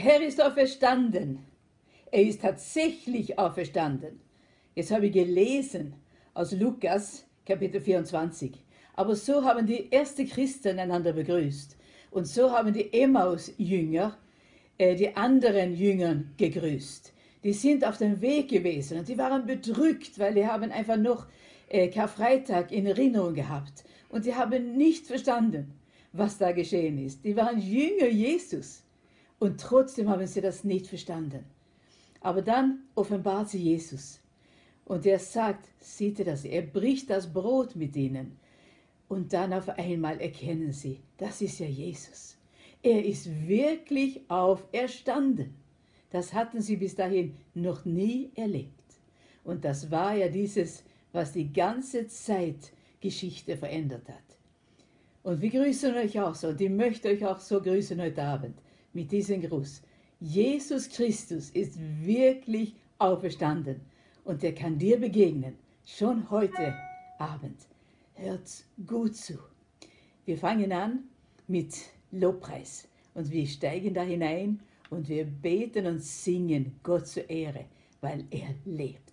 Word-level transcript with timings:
Der 0.00 0.12
Herr 0.12 0.22
ist 0.22 0.40
auferstanden. 0.40 1.40
Er 2.10 2.22
ist 2.22 2.40
tatsächlich 2.40 3.38
auferstanden. 3.38 4.18
Jetzt 4.74 4.92
habe 4.92 5.08
ich 5.08 5.12
gelesen 5.12 5.92
aus 6.32 6.52
Lukas 6.52 7.26
Kapitel 7.44 7.82
24. 7.82 8.52
Aber 8.94 9.14
so 9.14 9.44
haben 9.44 9.66
die 9.66 9.92
ersten 9.92 10.26
Christen 10.26 10.78
einander 10.78 11.12
begrüßt. 11.12 11.76
Und 12.10 12.26
so 12.26 12.50
haben 12.50 12.72
die 12.72 12.90
Emmaus-Jünger 12.94 14.16
äh, 14.78 14.94
die 14.94 15.14
anderen 15.14 15.76
Jüngern 15.76 16.32
gegrüßt. 16.38 17.12
Die 17.44 17.52
sind 17.52 17.84
auf 17.84 17.98
dem 17.98 18.22
Weg 18.22 18.48
gewesen 18.48 19.00
und 19.00 19.06
die 19.06 19.18
waren 19.18 19.44
bedrückt, 19.44 20.18
weil 20.18 20.32
die 20.32 20.46
haben 20.46 20.72
einfach 20.72 20.96
noch 20.96 21.26
äh, 21.68 21.88
Karfreitag 21.88 22.72
in 22.72 22.86
Erinnerung 22.86 23.34
gehabt. 23.34 23.84
Und 24.08 24.24
die 24.24 24.34
haben 24.34 24.78
nicht 24.78 25.06
verstanden, 25.06 25.74
was 26.14 26.38
da 26.38 26.52
geschehen 26.52 26.96
ist. 27.04 27.22
Die 27.22 27.36
waren 27.36 27.60
Jünger 27.60 28.08
Jesus. 28.08 28.82
Und 29.40 29.58
trotzdem 29.58 30.08
haben 30.10 30.26
sie 30.26 30.42
das 30.42 30.64
nicht 30.64 30.86
verstanden. 30.86 31.44
Aber 32.20 32.42
dann 32.42 32.84
offenbart 32.94 33.48
sie 33.48 33.58
Jesus. 33.58 34.20
Und 34.84 35.06
er 35.06 35.18
sagt, 35.18 35.66
sieht 35.80 36.18
ihr 36.18 36.26
das? 36.26 36.44
Er 36.44 36.62
bricht 36.62 37.08
das 37.08 37.32
Brot 37.32 37.74
mit 37.74 37.96
ihnen. 37.96 38.38
Und 39.08 39.32
dann 39.32 39.54
auf 39.54 39.70
einmal 39.70 40.20
erkennen 40.20 40.72
sie, 40.72 41.00
das 41.16 41.40
ist 41.40 41.58
ja 41.58 41.66
Jesus. 41.66 42.36
Er 42.82 43.02
ist 43.04 43.48
wirklich 43.48 44.20
auferstanden. 44.28 45.54
Das 46.10 46.34
hatten 46.34 46.60
sie 46.60 46.76
bis 46.76 46.94
dahin 46.94 47.34
noch 47.54 47.86
nie 47.86 48.30
erlebt. 48.34 48.74
Und 49.42 49.64
das 49.64 49.90
war 49.90 50.14
ja 50.14 50.28
dieses, 50.28 50.84
was 51.12 51.32
die 51.32 51.50
ganze 51.50 52.06
Zeit 52.08 52.72
Geschichte 53.00 53.56
verändert 53.56 54.06
hat. 54.06 54.16
Und 55.22 55.40
wir 55.40 55.50
grüßen 55.50 55.94
euch 55.94 56.20
auch 56.20 56.34
so, 56.34 56.48
und 56.48 56.60
ich 56.60 56.70
möchte 56.70 57.08
euch 57.08 57.24
auch 57.24 57.38
so 57.38 57.60
grüßen 57.62 58.00
heute 58.00 58.22
Abend 58.22 58.60
mit 58.92 59.12
diesem 59.12 59.42
Gruß. 59.42 59.82
Jesus 60.20 60.88
Christus 60.88 61.50
ist 61.50 61.78
wirklich 62.04 62.74
auferstanden 62.98 63.80
und 64.24 64.44
er 64.44 64.54
kann 64.54 64.78
dir 64.78 64.98
begegnen, 64.98 65.54
schon 65.86 66.30
heute 66.30 66.74
Abend. 67.18 67.58
Hört 68.14 68.64
gut 68.86 69.16
zu. 69.16 69.38
Wir 70.26 70.36
fangen 70.36 70.72
an 70.72 71.04
mit 71.48 71.74
Lobpreis 72.12 72.86
und 73.14 73.30
wir 73.30 73.46
steigen 73.46 73.94
da 73.94 74.02
hinein 74.02 74.60
und 74.90 75.08
wir 75.08 75.24
beten 75.24 75.86
und 75.86 76.02
singen 76.02 76.78
Gott 76.82 77.06
zur 77.06 77.28
Ehre, 77.30 77.64
weil 78.00 78.24
er 78.30 78.54
lebt. 78.64 79.09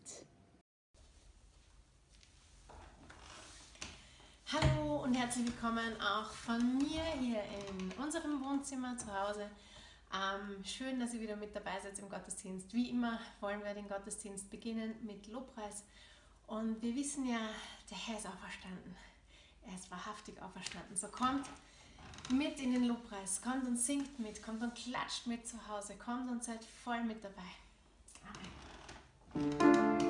Hallo 4.49 5.03
und 5.03 5.13
herzlich 5.13 5.45
willkommen 5.45 5.99
auch 5.99 6.31
von 6.31 6.77
mir 6.77 7.03
hier 7.19 7.43
in 7.67 7.91
unserem 8.01 8.41
Wohnzimmer 8.41 8.97
zu 8.97 9.07
Hause. 9.07 9.49
Ähm, 10.13 10.63
schön, 10.63 11.01
dass 11.01 11.13
ihr 11.13 11.19
wieder 11.19 11.35
mit 11.35 11.53
dabei 11.53 11.77
seid 11.83 11.99
im 11.99 12.07
Gottesdienst. 12.07 12.73
Wie 12.73 12.89
immer 12.89 13.19
wollen 13.41 13.61
wir 13.61 13.73
den 13.73 13.89
Gottesdienst 13.89 14.49
beginnen 14.49 14.95
mit 15.01 15.27
Lobpreis. 15.27 15.83
Und 16.47 16.81
wir 16.81 16.95
wissen 16.95 17.27
ja, 17.27 17.39
der 17.91 17.97
Herr 17.97 18.17
ist 18.17 18.25
auferstanden. 18.25 18.95
Er 19.67 19.75
ist 19.75 19.91
wahrhaftig 19.91 20.41
auferstanden. 20.41 20.95
So 20.95 21.09
kommt 21.09 21.45
mit 22.31 22.61
in 22.61 22.71
den 22.71 22.85
Lobpreis, 22.85 23.41
kommt 23.41 23.65
und 23.65 23.75
singt 23.75 24.17
mit, 24.17 24.41
kommt 24.41 24.63
und 24.63 24.73
klatscht 24.75 25.27
mit 25.27 25.45
zu 25.45 25.57
Hause, 25.67 25.97
kommt 25.97 26.31
und 26.31 26.41
seid 26.41 26.63
voll 26.85 27.03
mit 27.03 27.21
dabei. 27.21 27.43
Amen. 29.33 30.06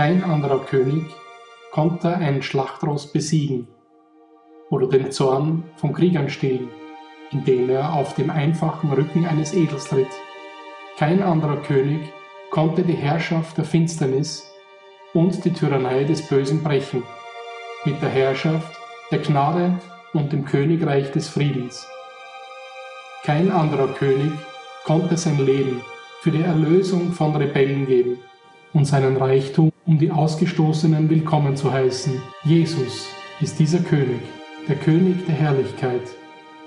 Kein 0.00 0.24
anderer 0.24 0.60
König 0.60 1.04
konnte 1.72 2.16
einen 2.16 2.40
Schlachtross 2.40 3.12
besiegen 3.12 3.68
oder 4.70 4.88
den 4.88 5.12
Zorn 5.12 5.64
von 5.76 5.92
Kriegern 5.92 6.30
stillen, 6.30 6.70
indem 7.32 7.68
er 7.68 7.92
auf 7.92 8.14
dem 8.14 8.30
einfachen 8.30 8.90
Rücken 8.94 9.26
eines 9.26 9.52
Edels 9.52 9.94
ritt. 9.94 10.08
Kein 10.96 11.22
anderer 11.22 11.58
König 11.58 12.00
konnte 12.48 12.82
die 12.82 12.94
Herrschaft 12.94 13.58
der 13.58 13.66
Finsternis 13.66 14.50
und 15.12 15.44
die 15.44 15.52
Tyrannei 15.52 16.04
des 16.04 16.26
Bösen 16.26 16.62
brechen, 16.62 17.02
mit 17.84 18.00
der 18.00 18.08
Herrschaft 18.08 18.74
der 19.10 19.18
Gnade 19.18 19.78
und 20.14 20.32
dem 20.32 20.46
Königreich 20.46 21.12
des 21.12 21.28
Friedens. 21.28 21.86
Kein 23.22 23.52
anderer 23.52 23.88
König 23.88 24.32
konnte 24.84 25.18
sein 25.18 25.36
Leben 25.44 25.82
für 26.22 26.30
die 26.30 26.42
Erlösung 26.42 27.12
von 27.12 27.36
Rebellen 27.36 27.86
geben 27.86 28.18
und 28.72 28.86
seinen 28.86 29.18
Reichtum, 29.18 29.69
um 29.90 29.98
die 29.98 30.12
Ausgestoßenen 30.12 31.10
willkommen 31.10 31.56
zu 31.56 31.72
heißen. 31.72 32.22
Jesus 32.44 33.08
ist 33.40 33.58
dieser 33.58 33.80
König, 33.80 34.20
der 34.68 34.76
König 34.76 35.26
der 35.26 35.34
Herrlichkeit, 35.34 36.02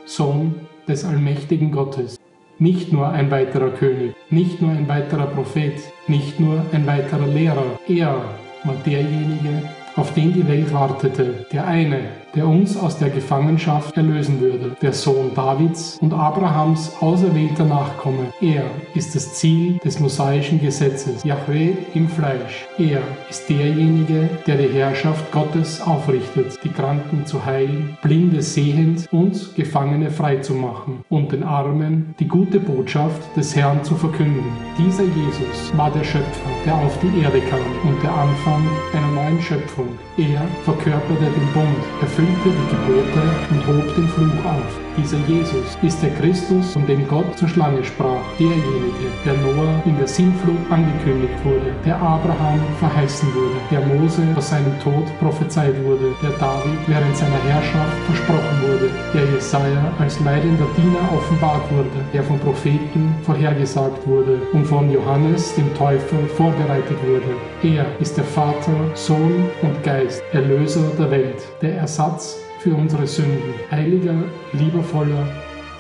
Sohn 0.06 0.56
des 0.90 1.06
allmächtigen 1.06 1.72
Gottes. 1.72 2.20
Nicht 2.60 2.92
nur 2.92 3.08
ein 3.08 3.32
weiterer 3.32 3.70
König, 3.70 4.14
nicht 4.30 4.62
nur 4.62 4.72
ein 4.72 4.90
weiterer 4.90 5.28
Prophet, 5.28 5.72
nicht 6.10 6.42
nur 6.42 6.66
ein 6.74 6.86
weiterer 6.86 7.28
Lehrer. 7.28 7.80
Er 7.88 8.26
war 8.66 8.76
derjenige, 8.86 9.70
auf 9.96 10.14
den 10.14 10.34
die 10.34 10.48
Welt 10.48 10.74
wartete, 10.74 11.46
der 11.52 11.68
eine, 11.68 12.00
der 12.36 12.48
uns 12.48 12.76
aus 12.78 12.98
der 12.98 13.10
Gefangenschaft 13.10 13.96
erlösen 13.96 14.42
würde, 14.42 14.76
der 14.82 14.94
Sohn 14.94 15.32
Davids 15.36 15.98
und 16.02 16.14
Abrahams 16.14 16.92
auserwählter 17.00 17.66
Nachkomme. 17.66 18.34
Er 18.42 18.64
ist 18.96 19.16
das 19.16 19.36
Ziel 19.36 19.78
des 19.84 20.00
mosaischen 20.00 20.60
Gesetzes, 20.60 21.24
Yahweh 21.24 21.74
im 21.94 22.10
Fleisch. 22.10 22.66
Er 22.78 23.02
ist 23.30 23.50
derjenige, 23.50 24.30
der 24.48 24.58
die 24.58 24.70
Herrschaft 24.70 25.32
Gottes 25.32 25.82
aufrichtet, 25.82 26.60
die 26.64 26.70
Kranken 26.70 27.26
zu 27.26 27.46
heilen, 27.46 27.98
Blinde 28.02 28.42
sehend 28.42 29.08
und 29.12 29.56
Gefangene 29.56 30.10
frei 30.10 30.38
zu 30.38 30.54
machen 30.54 31.04
und 31.10 31.32
den 31.32 31.44
Armen 31.44 32.16
die 32.20 32.28
gute 32.28 32.60
Botschaft 32.60 33.22
des 33.36 33.56
Herrn 33.56 33.84
zu 33.84 33.96
verkünden. 33.96 34.44
Dieser 34.78 35.04
Jesus 35.04 35.78
war 35.78 35.92
der 35.92 36.04
Schöpfer, 36.04 36.50
der 36.66 36.76
auf 36.76 36.98
die 37.00 37.22
Erde 37.22 37.42
kam 37.42 37.60
und 37.84 38.02
der 38.02 38.12
Anfang 38.12 38.68
einer 38.94 39.08
neuen 39.08 39.42
Schöpfung. 39.42 39.98
Er 40.18 40.42
verkörperte 40.64 41.24
den 41.24 41.54
Bund, 41.54 41.84
erfüllte 42.02 42.32
die 42.44 42.70
Gebote 42.76 43.22
und 43.52 43.68
hob 43.68 43.96
den 43.96 44.08
Fluch 44.08 44.46
auf. 44.46 44.83
Dieser 44.96 45.18
Jesus 45.28 45.76
ist 45.82 46.04
der 46.04 46.12
Christus, 46.12 46.74
von 46.74 46.86
dem 46.86 47.08
Gott 47.08 47.36
zur 47.36 47.48
Schlange 47.48 47.84
sprach, 47.84 48.22
derjenige, 48.38 49.10
der 49.26 49.34
Noah 49.34 49.82
in 49.86 49.98
der 49.98 50.08
Sintflut 50.08 50.60
angekündigt 50.70 51.34
wurde, 51.44 51.74
der 51.84 51.96
Abraham 51.96 52.60
verheißen 52.80 53.28
wurde, 53.34 53.56
der 53.72 53.82
Mose 53.82 54.22
vor 54.34 54.44
seinem 54.44 54.80
Tod 54.80 55.06
prophezeit 55.20 55.74
wurde, 55.84 56.14
der 56.22 56.30
David 56.38 56.78
während 56.86 57.18
seiner 57.18 57.42
Herrschaft 57.44 57.98
versprochen 58.06 58.62
wurde, 58.62 58.92
der 59.16 59.26
Jesaja 59.34 59.92
als 59.98 60.20
leidender 60.20 60.68
Diener 60.78 61.10
offenbart 61.18 61.72
wurde, 61.72 61.90
der 62.14 62.22
von 62.22 62.38
Propheten 62.38 63.16
vorhergesagt 63.24 64.06
wurde 64.06 64.42
und 64.54 64.66
von 64.66 64.92
Johannes 64.92 65.56
dem 65.56 65.74
Täufer 65.74 66.20
vorbereitet 66.38 66.98
wurde. 67.04 67.36
Er 67.64 67.86
ist 68.00 68.16
der 68.16 68.26
Vater, 68.26 68.76
Sohn 68.94 69.50
und 69.64 69.84
Geist, 69.84 70.22
Erlöser 70.34 70.92
der 71.00 71.10
Welt, 71.10 71.42
der 71.64 71.78
Ersatz 71.78 72.43
für 72.64 72.74
unsere 72.74 73.06
Sünden, 73.06 73.54
heiliger, 73.70 74.16
liebevoller 74.54 75.28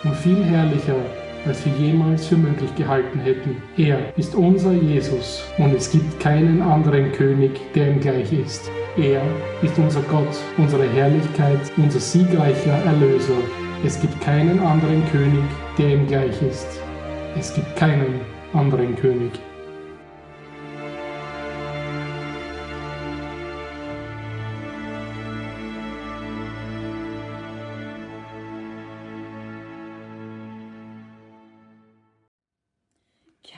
und 0.03 0.15
viel 0.17 0.43
herrlicher, 0.43 0.97
als 1.45 1.65
wir 1.65 1.73
jemals 1.73 2.27
für 2.27 2.36
möglich 2.36 2.75
gehalten 2.75 3.19
hätten. 3.19 3.61
Er 3.77 3.99
ist 4.17 4.36
unser 4.36 4.73
Jesus 4.73 5.45
und 5.57 5.73
es 5.73 5.89
gibt 5.89 6.19
keinen 6.19 6.61
anderen 6.61 7.13
König, 7.13 7.51
der 7.73 7.91
ihm 7.91 8.01
gleich 8.01 8.34
ist. 8.34 8.69
Er 8.97 9.21
ist 9.61 9.77
unser 9.77 10.01
Gott, 10.01 10.38
unsere 10.57 10.89
Herrlichkeit, 10.89 11.71
unser 11.77 11.99
siegreicher 11.99 12.77
Erlöser. 12.86 13.38
Es 13.86 13.99
gibt 14.01 14.19
keinen 14.19 14.59
anderen 14.59 15.03
König, 15.11 15.43
der 15.77 15.95
ihm 15.95 16.07
gleich 16.07 16.41
ist. 16.41 16.67
Es 17.38 17.53
gibt 17.53 17.75
keinen 17.77 18.19
anderen 18.53 18.95
König. 18.97 19.31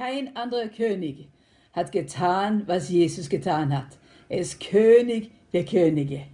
Kein 0.05 0.35
anderer 0.35 0.67
König 0.67 1.29
hat 1.73 1.91
getan, 1.91 2.61
was 2.67 2.89
Jesus 2.89 3.27
getan 3.27 3.75
hat. 3.75 3.97
Er 4.29 4.37
ist 4.37 4.59
König 4.59 5.31
der 5.51 5.65
Könige. 5.65 6.27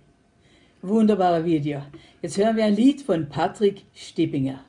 Wunderbarer 0.82 1.45
Video. 1.45 1.82
Jetzt 2.22 2.38
hören 2.38 2.57
wir 2.57 2.65
ein 2.65 2.76
Lied 2.76 3.01
von 3.01 3.30
Patrick 3.30 3.84
Stippinger. 3.93 4.65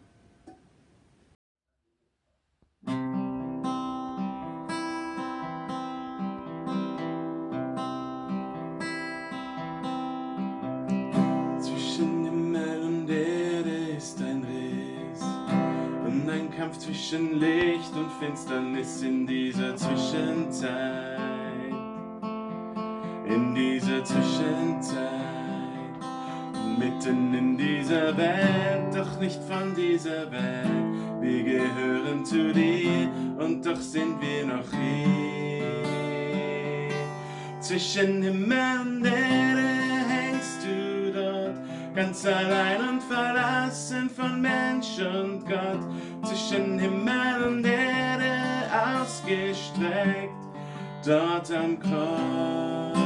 Zwischen 16.71 17.41
Licht 17.41 17.93
und 17.97 18.11
Finsternis 18.21 19.03
in 19.03 19.27
dieser 19.27 19.75
Zwischenzeit. 19.75 21.19
In 23.27 23.55
dieser 23.55 24.05
Zwischenzeit. 24.05 25.11
Mitten 26.79 27.35
in 27.35 27.57
dieser 27.57 28.17
Welt, 28.17 28.95
doch 28.95 29.19
nicht 29.21 29.41
von 29.43 29.75
dieser 29.75 30.31
Welt. 30.31 31.21
Wir 31.21 31.43
gehören 31.43 32.25
zu 32.25 32.53
dir 32.53 33.11
und 33.39 33.65
doch 33.67 33.81
sind 33.81 34.21
wir 34.21 34.47
noch 34.47 34.71
hier. 34.71 35.63
Zwischen 37.61 38.23
Himmel 38.23 38.81
und 38.81 39.05
Erde 39.05 39.72
ganz 41.95 42.25
allein 42.27 42.89
und 42.89 43.03
verlassen 43.03 44.09
von 44.09 44.41
Mensch 44.41 44.99
und 44.99 45.45
Gott 45.47 45.85
zwischen 46.23 46.79
Himmel 46.79 47.45
und 47.47 47.65
Erde 47.65 48.33
ausgestreckt, 48.73 50.33
dort 51.05 51.51
am 51.53 51.79
Kreuz. 51.79 53.03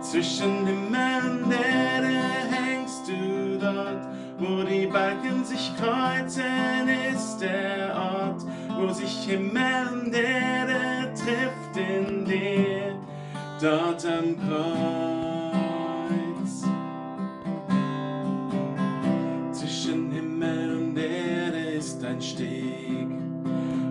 Zwischen 0.00 0.66
Himmel 0.66 1.44
und 1.44 1.52
Erde 1.52 2.20
hängst 2.50 3.06
du 3.06 3.58
dort, 3.58 4.08
wo 4.38 4.62
die 4.62 4.86
Balken 4.86 5.44
sich 5.44 5.72
kreuzen, 5.76 6.88
ist 7.14 7.38
der 7.38 7.94
Ort, 7.94 8.42
wo 8.78 8.92
sich 8.92 9.24
Himmel 9.26 9.88
und 9.92 10.14
Erde 10.14 11.12
trifft 11.14 11.76
in 11.76 12.24
dir, 12.24 12.96
dort 13.60 14.06
am 14.06 14.36
Kreuz. 14.48 15.19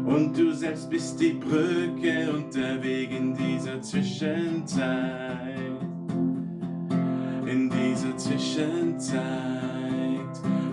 Und 0.05 0.37
du 0.37 0.53
selbst 0.53 0.87
bist 0.87 1.19
die 1.19 1.33
Brücke 1.33 2.31
und 2.31 2.53
der 2.53 2.83
Weg 2.83 3.09
in 3.09 3.35
dieser 3.35 3.81
Zwischenzeit. 3.81 4.77
In 7.47 7.71
dieser 7.71 8.15
Zwischenzeit. 8.15 9.19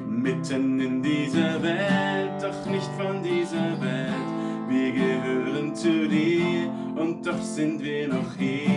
Mitten 0.07 0.81
in 0.81 1.03
dieser 1.03 1.63
Welt, 1.63 2.43
doch 2.43 2.67
nicht 2.71 2.91
von 2.99 3.23
dieser 3.23 3.81
Welt. 3.81 4.29
Wir 4.69 4.93
gehören 4.93 5.75
zu 5.75 6.07
dir 6.09 6.71
und 6.95 7.27
doch 7.27 7.41
sind 7.41 7.83
wir 7.83 8.09
noch 8.09 8.35
hier. 8.37 8.69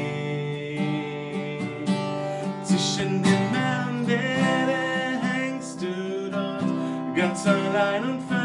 Zwischen 2.64 3.26
Himmel 3.26 3.90
und 3.90 4.10
Erde 4.10 5.20
hängst 5.22 5.82
du 5.82 6.32
dort, 6.32 6.64
ganz 7.14 7.46
allein 7.46 8.04
und 8.04 8.22
verlassen 8.22 8.39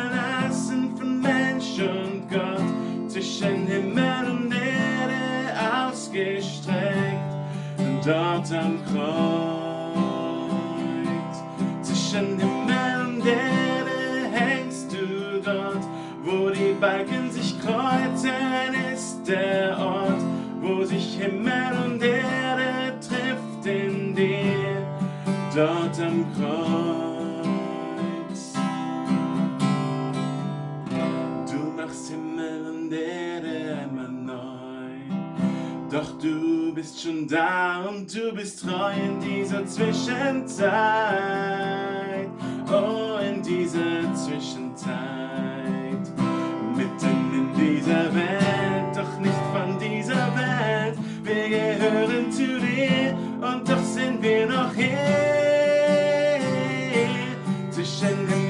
zwischen 3.15 3.69
Himmel 3.69 4.29
und 4.29 4.53
Erde 4.53 5.55
ausgestreckt, 5.87 7.33
dort 8.05 8.51
am 8.53 8.81
Kreuz. 8.91 9.15
Zwischen 11.83 12.37
Himmel 12.41 13.07
und 13.07 13.25
Erde 13.25 14.31
hängst 14.33 14.93
du 14.93 15.41
dort, 15.45 15.85
wo 16.25 16.51
die 16.51 16.75
Balken 16.81 17.31
sich 17.31 17.55
kreuzen, 17.61 18.75
ist 18.93 19.29
der 19.29 19.79
Ort, 19.79 20.21
wo 20.61 20.83
sich 20.85 21.17
Himmel 21.17 21.73
und 21.87 22.03
Erde 22.03 22.44
Doch 35.95 36.19
du 36.19 36.75
bist 36.75 37.01
schon 37.01 37.29
da 37.29 37.85
und 37.89 38.13
du 38.13 38.35
bist 38.35 38.65
treu 38.65 38.91
in 38.91 39.21
dieser 39.21 39.65
Zwischenzeit. 39.65 40.67
Oh, 42.67 43.19
in 43.19 43.41
dieser 43.41 44.13
Zwischenzeit. 44.13 44.91
Mitten 46.75 47.33
in 47.33 47.55
dieser 47.55 48.13
Welt, 48.13 48.97
doch 48.97 49.21
nicht 49.21 49.45
von 49.53 49.79
dieser 49.79 50.35
Welt. 50.35 50.99
Wir 51.23 51.49
gehören 51.49 52.33
zu 52.33 52.59
dir 52.59 53.17
und 53.41 53.69
doch 53.69 53.85
sind 53.85 54.21
wir 54.21 54.49
noch 54.49 54.75
hier. 54.75 54.99
Zwischen 57.71 58.27
Himmel 58.27 58.44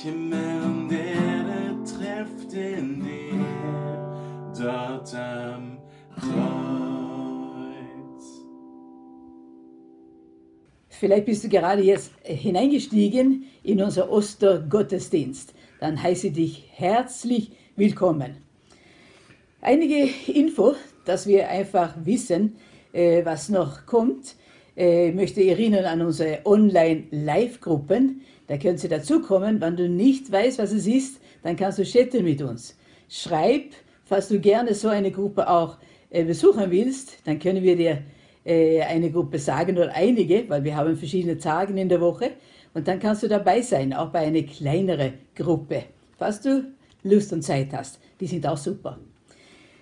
wo 0.00 0.08
sich 0.08 0.10
Himmel 0.10 0.62
und 0.62 0.92
Erde 0.92 1.76
trifft 1.84 2.52
in 2.52 3.02
dir, 3.02 3.46
dort 4.58 5.14
am 5.14 5.78
Kreuz. 6.16 6.40
Vielleicht 10.88 11.26
bist 11.26 11.44
du 11.44 11.48
gerade 11.48 11.82
jetzt 11.82 12.12
hineingestiegen 12.22 13.44
in 13.62 13.82
unser 13.82 14.10
Ostergottesdienst. 14.10 15.54
Dann 15.80 16.02
heiße 16.02 16.28
ich 16.28 16.32
dich 16.34 16.68
herzlich 16.72 17.52
willkommen. 17.76 18.36
Einige 19.62 20.08
Info, 20.32 20.74
dass 21.04 21.26
wir 21.26 21.48
einfach 21.48 21.94
wissen, 22.04 22.56
äh, 22.92 23.24
was 23.24 23.48
noch 23.48 23.86
kommt. 23.86 24.36
Äh, 24.76 25.08
Ich 25.08 25.14
möchte 25.14 25.42
erinnern 25.42 25.84
an 25.84 26.02
unsere 26.02 26.40
Online-Live-Gruppen. 26.44 28.22
Da 28.50 28.56
können 28.56 28.78
Sie 28.78 28.88
dazukommen. 28.88 29.60
Wenn 29.60 29.76
du 29.76 29.88
nicht 29.88 30.32
weißt, 30.32 30.58
was 30.58 30.72
es 30.72 30.84
ist, 30.84 31.20
dann 31.44 31.54
kannst 31.54 31.78
du 31.78 31.84
chatten 31.84 32.24
mit 32.24 32.42
uns. 32.42 32.76
Schreib, 33.08 33.66
falls 34.04 34.26
du 34.26 34.40
gerne 34.40 34.74
so 34.74 34.88
eine 34.88 35.12
Gruppe 35.12 35.48
auch 35.48 35.76
äh, 36.10 36.24
besuchen 36.24 36.68
willst, 36.72 37.18
dann 37.26 37.38
können 37.38 37.62
wir 37.62 37.76
dir 37.76 38.02
äh, 38.44 38.80
eine 38.82 39.12
Gruppe 39.12 39.38
sagen 39.38 39.78
oder 39.78 39.94
einige, 39.94 40.48
weil 40.48 40.64
wir 40.64 40.74
haben 40.74 40.96
verschiedene 40.96 41.38
Tage 41.38 41.80
in 41.80 41.88
der 41.88 42.00
Woche. 42.00 42.32
Und 42.74 42.88
dann 42.88 42.98
kannst 42.98 43.22
du 43.22 43.28
dabei 43.28 43.62
sein, 43.62 43.92
auch 43.92 44.08
bei 44.08 44.18
einer 44.18 44.42
kleineren 44.42 45.12
Gruppe, 45.36 45.84
falls 46.18 46.40
du 46.40 46.72
Lust 47.04 47.32
und 47.32 47.42
Zeit 47.42 47.68
hast. 47.72 48.00
Die 48.18 48.26
sind 48.26 48.44
auch 48.48 48.56
super. 48.56 48.98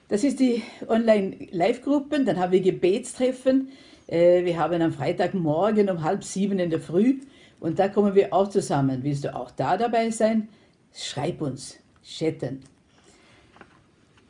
Das 0.09 0.25
ist 0.25 0.41
die 0.41 0.63
Online-Live-Gruppen. 0.87 2.27
Dann 2.27 2.39
haben 2.39 2.53
wir 2.53 2.61
Gebetstreffen. 2.61 3.71
Äh, 4.09 4.45
Wir 4.45 4.59
haben 4.59 4.83
am 4.83 4.93
Freitagmorgen 4.93 5.89
um 5.89 6.05
halb 6.05 6.23
sieben 6.23 6.59
in 6.59 6.69
der 6.69 6.81
Früh. 6.81 7.21
Und 7.61 7.79
da 7.79 7.89
kommen 7.89 8.15
wir 8.15 8.33
auch 8.33 8.49
zusammen. 8.49 9.03
Willst 9.03 9.25
du 9.25 9.35
auch 9.35 9.51
da 9.51 9.77
dabei 9.77 10.11
sein? 10.11 10.49
Schreib 10.95 11.41
uns, 11.41 11.79
chatten. 12.05 12.61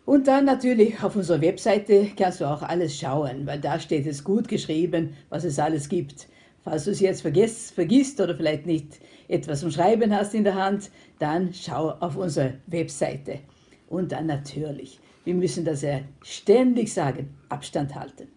Und 0.04 0.26
dann 0.26 0.46
natürlich 0.46 1.02
auf 1.02 1.16
unserer 1.16 1.42
Webseite 1.42 2.08
kannst 2.16 2.40
du 2.40 2.46
auch 2.46 2.62
alles 2.62 2.96
schauen, 2.98 3.46
weil 3.46 3.60
da 3.60 3.78
steht 3.78 4.06
es 4.06 4.24
gut 4.24 4.48
geschrieben, 4.48 5.14
was 5.28 5.44
es 5.44 5.58
alles 5.58 5.90
gibt. 5.90 6.28
Falls 6.64 6.84
du 6.84 6.92
es 6.92 7.00
jetzt 7.00 7.20
vergisst, 7.20 7.74
vergisst 7.74 8.18
oder 8.18 8.34
vielleicht 8.34 8.64
nicht 8.64 9.00
etwas 9.28 9.60
zum 9.60 9.70
Schreiben 9.70 10.14
hast 10.14 10.34
in 10.34 10.44
der 10.44 10.54
Hand, 10.54 10.90
dann 11.18 11.52
schau 11.52 11.90
auf 11.90 12.16
unsere 12.16 12.54
Webseite. 12.66 13.40
Und 13.88 14.12
dann 14.12 14.26
natürlich, 14.26 14.98
wir 15.24 15.34
müssen 15.34 15.66
das 15.66 15.82
ja 15.82 16.00
ständig 16.22 16.92
sagen, 16.92 17.34
Abstand 17.50 17.94
halten. 17.94 18.28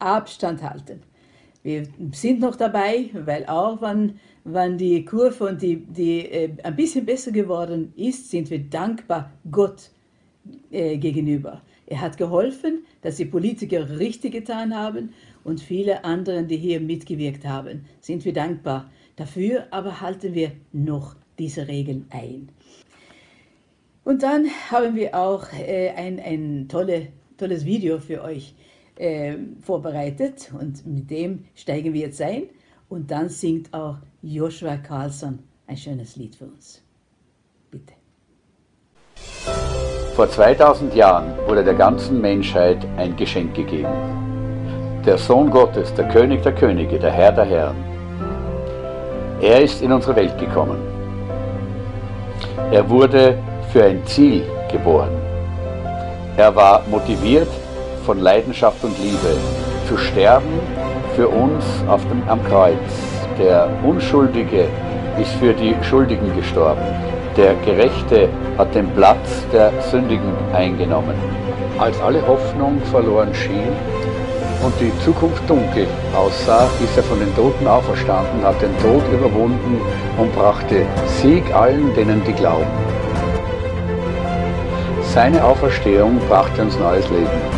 Abstand 0.00 0.62
halten. 0.62 1.00
Wir 1.64 1.84
sind 2.12 2.40
noch 2.40 2.56
dabei, 2.56 3.08
weil 3.14 3.46
auch 3.46 3.80
wenn, 3.80 4.20
wenn 4.44 4.76
die 4.76 5.02
Kurve 5.02 5.46
und 5.46 5.62
die, 5.62 5.76
die 5.76 6.20
äh, 6.20 6.50
ein 6.62 6.76
bisschen 6.76 7.06
besser 7.06 7.32
geworden 7.32 7.94
ist, 7.96 8.30
sind 8.30 8.50
wir 8.50 8.58
dankbar 8.58 9.32
Gott 9.50 9.90
äh, 10.70 10.98
gegenüber. 10.98 11.62
Er 11.86 12.02
hat 12.02 12.18
geholfen, 12.18 12.84
dass 13.00 13.16
die 13.16 13.24
Politiker 13.24 13.98
richtig 13.98 14.32
getan 14.32 14.76
haben 14.76 15.14
und 15.42 15.58
viele 15.58 16.04
anderen, 16.04 16.48
die 16.48 16.58
hier 16.58 16.80
mitgewirkt 16.80 17.46
haben, 17.46 17.86
sind 17.98 18.26
wir 18.26 18.34
dankbar. 18.34 18.90
Dafür 19.16 19.66
aber 19.70 20.02
halten 20.02 20.34
wir 20.34 20.52
noch 20.72 21.16
diese 21.38 21.66
Regeln 21.66 22.04
ein. 22.10 22.50
Und 24.04 24.22
dann 24.22 24.48
haben 24.70 24.96
wir 24.96 25.14
auch 25.14 25.46
äh, 25.54 25.92
ein, 25.96 26.20
ein 26.20 26.68
tolle, 26.68 27.08
tolles 27.38 27.64
Video 27.64 28.00
für 28.00 28.22
euch 28.22 28.54
äh, 28.96 29.36
vorbereitet 29.60 30.52
und 30.58 30.86
mit 30.86 31.10
dem 31.10 31.44
steigen 31.54 31.92
wir 31.92 32.02
jetzt 32.02 32.20
ein 32.20 32.44
und 32.88 33.10
dann 33.10 33.28
singt 33.28 33.72
auch 33.74 33.96
Joshua 34.22 34.76
Carlson 34.76 35.40
ein 35.66 35.76
schönes 35.76 36.16
Lied 36.16 36.36
für 36.36 36.46
uns. 36.46 36.82
Bitte. 37.70 37.94
Vor 40.14 40.28
2000 40.28 40.94
Jahren 40.94 41.34
wurde 41.48 41.64
der 41.64 41.74
ganzen 41.74 42.20
Menschheit 42.20 42.86
ein 42.96 43.16
Geschenk 43.16 43.54
gegeben. 43.54 43.92
Der 45.04 45.18
Sohn 45.18 45.50
Gottes, 45.50 45.92
der 45.94 46.08
König 46.08 46.42
der 46.42 46.54
Könige, 46.54 46.98
der 46.98 47.10
Herr 47.10 47.32
der 47.32 47.44
Herren. 47.44 47.76
Er 49.40 49.62
ist 49.62 49.82
in 49.82 49.92
unsere 49.92 50.16
Welt 50.16 50.38
gekommen. 50.38 50.78
Er 52.70 52.88
wurde 52.88 53.36
für 53.72 53.84
ein 53.84 54.06
Ziel 54.06 54.44
geboren. 54.70 55.10
Er 56.36 56.54
war 56.54 56.86
motiviert 56.88 57.48
von 58.04 58.20
Leidenschaft 58.20 58.84
und 58.84 58.98
Liebe 58.98 59.36
zu 59.88 59.96
sterben 59.96 60.60
für 61.16 61.28
uns 61.28 61.64
auf 61.88 62.02
dem, 62.08 62.22
am 62.28 62.44
Kreuz. 62.44 62.78
Der 63.38 63.68
Unschuldige 63.82 64.66
ist 65.20 65.32
für 65.34 65.52
die 65.52 65.74
Schuldigen 65.82 66.34
gestorben. 66.36 66.82
Der 67.36 67.54
Gerechte 67.64 68.28
hat 68.58 68.74
den 68.74 68.88
Platz 68.90 69.44
der 69.52 69.72
Sündigen 69.90 70.32
eingenommen. 70.52 71.14
Als 71.78 72.00
alle 72.00 72.24
Hoffnung 72.26 72.80
verloren 72.90 73.34
schien 73.34 73.72
und 74.64 74.72
die 74.80 74.92
Zukunft 75.04 75.42
dunkel 75.48 75.86
aussah, 76.16 76.68
ist 76.82 76.96
er 76.96 77.02
von 77.02 77.18
den 77.18 77.34
Toten 77.34 77.66
auferstanden, 77.66 78.44
hat 78.44 78.60
den 78.62 78.76
Tod 78.78 79.02
überwunden 79.12 79.80
und 80.16 80.34
brachte 80.34 80.86
Sieg 81.20 81.42
allen, 81.54 81.92
denen 81.94 82.22
die 82.24 82.32
glauben. 82.32 82.66
Seine 85.02 85.44
Auferstehung 85.44 86.18
brachte 86.28 86.62
uns 86.62 86.78
neues 86.78 87.08
Leben. 87.10 87.53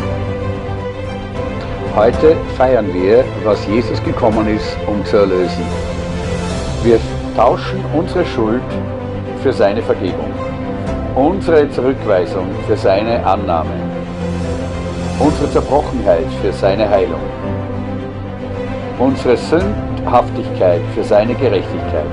Heute 1.97 2.35
feiern 2.55 2.93
wir, 2.93 3.23
was 3.43 3.65
Jesus 3.65 4.03
gekommen 4.03 4.47
ist, 4.55 4.77
um 4.85 5.03
zu 5.03 5.17
erlösen. 5.17 5.65
Wir 6.83 6.99
tauschen 7.35 7.83
unsere 7.91 8.23
Schuld 8.23 8.61
für 9.41 9.51
seine 9.51 9.81
Vergebung, 9.81 10.31
unsere 11.15 11.67
Zurückweisung 11.71 12.49
für 12.67 12.77
seine 12.77 13.25
Annahme, 13.25 13.71
unsere 15.19 15.49
Zerbrochenheit 15.49 16.27
für 16.39 16.53
seine 16.53 16.87
Heilung, 16.87 17.19
unsere 18.99 19.35
Sündhaftigkeit 19.35 20.81
für 20.93 21.03
seine 21.03 21.33
Gerechtigkeit. 21.33 22.05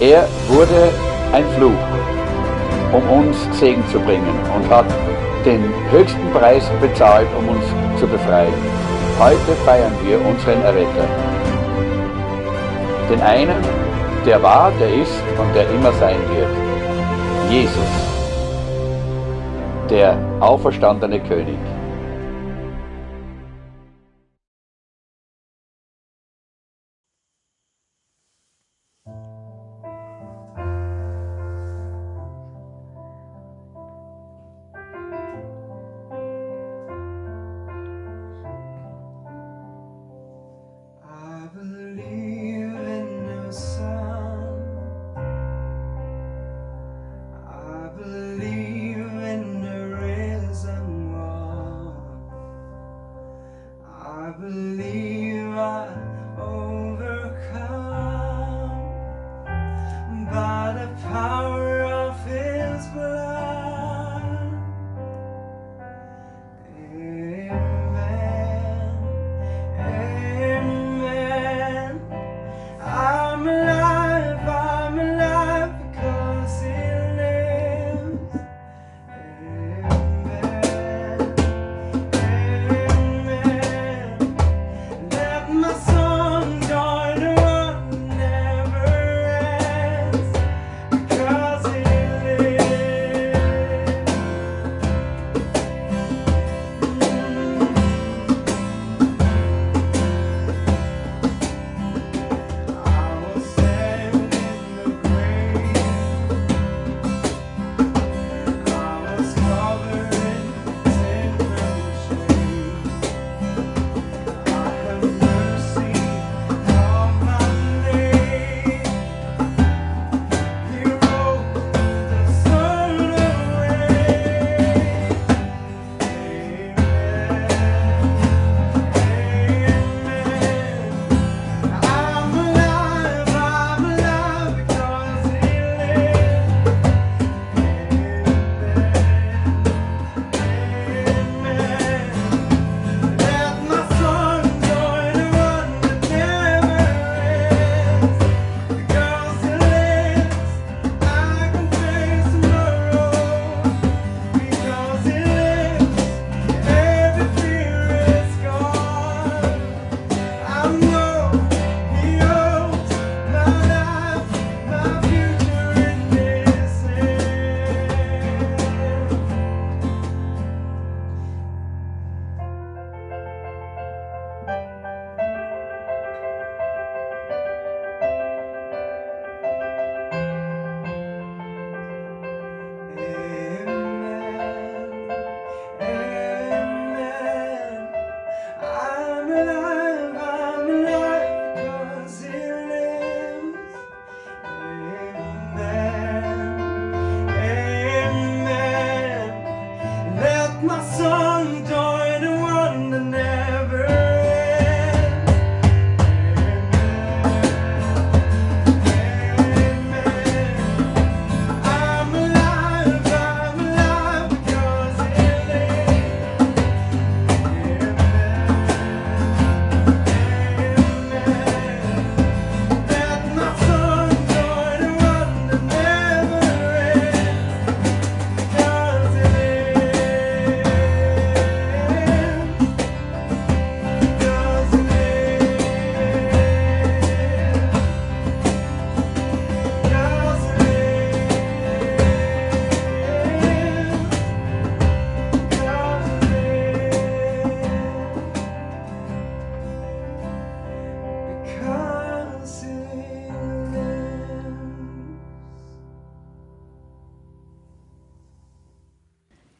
Er 0.00 0.26
wurde 0.48 0.90
ein 1.32 1.44
Fluch, 1.56 1.70
um 2.92 3.20
uns 3.20 3.36
Segen 3.60 3.84
zu 3.92 4.00
bringen 4.00 4.36
und 4.56 4.68
hat 4.68 4.86
den 5.44 5.62
höchsten 5.90 6.32
Preis 6.32 6.64
bezahlt, 6.80 7.28
um 7.38 7.48
uns 7.48 7.64
zu 8.00 8.06
befreien. 8.06 8.54
Heute 9.18 9.52
feiern 9.64 9.92
wir 10.04 10.18
unseren 10.24 10.62
Erretter. 10.62 11.06
Den 13.10 13.20
einen, 13.20 13.62
der 14.24 14.42
war, 14.42 14.72
der 14.80 14.88
ist 14.88 15.22
und 15.38 15.54
der 15.54 15.68
immer 15.70 15.92
sein 15.92 16.16
wird. 16.34 16.48
Jesus, 17.50 17.90
der 19.90 20.16
auferstandene 20.40 21.20
König. 21.20 21.58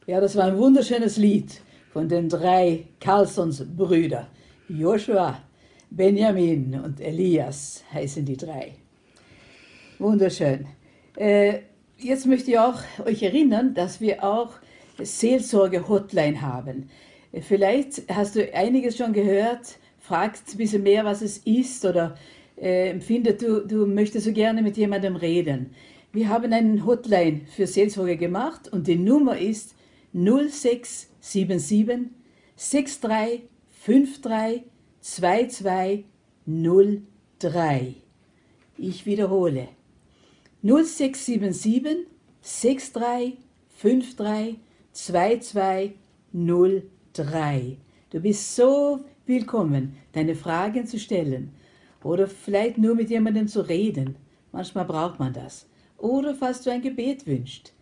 Ja, 0.07 0.21
das 0.21 0.37
war 0.37 0.45
ein 0.45 0.59
wunderschönes 0.59 1.17
Lied 1.17 1.63
von 1.91 2.11
den 2.11 2.29
drei 2.29 2.89
Carlsons 3.01 3.65
Brüder. 3.75 4.27
Joshua, 4.69 5.39
Benjamin 5.89 6.79
und 6.85 7.01
Elias 7.01 7.83
heißen 7.91 8.23
die 8.27 8.37
drei. 8.37 8.73
Wunderschön. 9.99 10.67
Äh, 11.17 11.61
jetzt 11.97 12.27
möchte 12.27 12.51
ich 12.51 12.59
auch 12.59 12.83
euch 13.07 13.23
erinnern, 13.23 13.73
dass 13.73 14.03
wir 14.03 14.23
auch 14.23 14.51
Seelsorge-Hotline 14.99 16.43
haben. 16.43 16.91
Vielleicht 17.41 18.03
hast 18.11 18.37
du 18.37 18.53
einiges 18.53 18.99
schon 18.99 19.15
gehört, 19.15 19.79
fragst 20.01 20.53
ein 20.53 20.59
bisschen 20.59 20.83
mehr, 20.83 21.07
was 21.07 21.23
es 21.23 21.39
ist 21.39 21.83
oder 21.87 22.15
äh, 22.61 22.91
empfindet, 22.91 23.41
du, 23.41 23.67
du 23.67 23.87
möchtest 23.87 24.27
so 24.27 24.33
gerne 24.33 24.61
mit 24.61 24.77
jemandem 24.77 25.17
reden. 25.17 25.75
Wir 26.13 26.29
haben 26.29 26.53
einen 26.53 26.85
Hotline 26.85 27.41
für 27.57 27.67
Seelsorge 27.67 28.19
gemacht 28.19 28.71
und 28.71 28.87
die 28.87 28.97
Nummer 28.97 29.39
ist 29.39 29.75
0677 30.15 32.11
6353 32.57 34.63
2203. 35.01 37.95
Ich 38.79 39.07
wiederhole. 39.07 39.69
0677 40.63 42.07
6353 42.41 44.59
2203. 44.93 47.77
Du 48.11 48.21
bist 48.21 48.55
so 48.55 49.01
willkommen, 49.27 49.97
deine 50.13 50.37
Fragen 50.37 50.87
zu 50.87 51.01
stellen 51.01 51.51
oder 52.05 52.29
vielleicht 52.29 52.79
nur 52.79 52.95
mit 52.95 53.11
jemandem 53.11 53.49
zu 53.49 53.69
reden. 53.69 54.15
Manchmal 54.53 54.85
braucht 54.85 55.19
man 55.19 55.33
das. 55.33 55.67
Oder 55.99 56.37
falls 56.37 56.63
du 56.63 56.71
ein 56.71 56.83
Gebet 56.83 57.27
wünschst. 57.27 57.75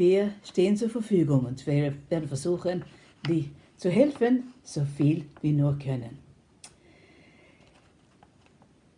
Wir 0.00 0.32
stehen 0.44 0.78
zur 0.78 0.88
Verfügung 0.88 1.44
und 1.44 1.66
wir 1.66 1.92
werden 2.08 2.26
versuchen, 2.26 2.84
dir 3.28 3.44
zu 3.76 3.90
helfen, 3.90 4.54
so 4.62 4.82
viel 4.96 5.26
wir 5.42 5.52
nur 5.52 5.78
können. 5.78 6.16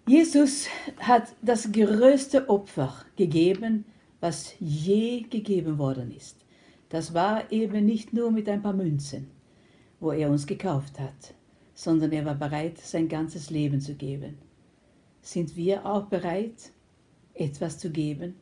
Jesus 0.07 0.69
hat 1.01 1.33
das 1.43 1.73
größte 1.73 2.49
Opfer 2.49 3.05
gegeben, 3.17 3.85
was 4.21 4.55
je 4.61 5.23
gegeben 5.23 5.77
worden 5.77 6.15
ist. 6.17 6.37
Das 6.89 7.13
war 7.13 7.51
eben 7.51 7.85
nicht 7.85 8.13
nur 8.13 8.31
mit 8.31 8.49
ein 8.49 8.63
paar 8.63 8.73
Münzen, 8.73 9.27
wo 9.99 10.13
er 10.13 10.31
uns 10.31 10.47
gekauft 10.47 11.01
hat, 11.01 11.35
sondern 11.75 12.13
er 12.13 12.25
war 12.25 12.37
bereit, 12.37 12.79
sein 12.79 13.09
ganzes 13.09 13.51
Leben 13.51 13.81
zu 13.81 13.97
geben. 13.97 14.39
Sind 15.21 15.57
wir 15.57 15.85
auch 15.85 16.05
bereit, 16.05 16.71
etwas 17.35 17.81
zu 17.81 17.91
geben 17.91 18.37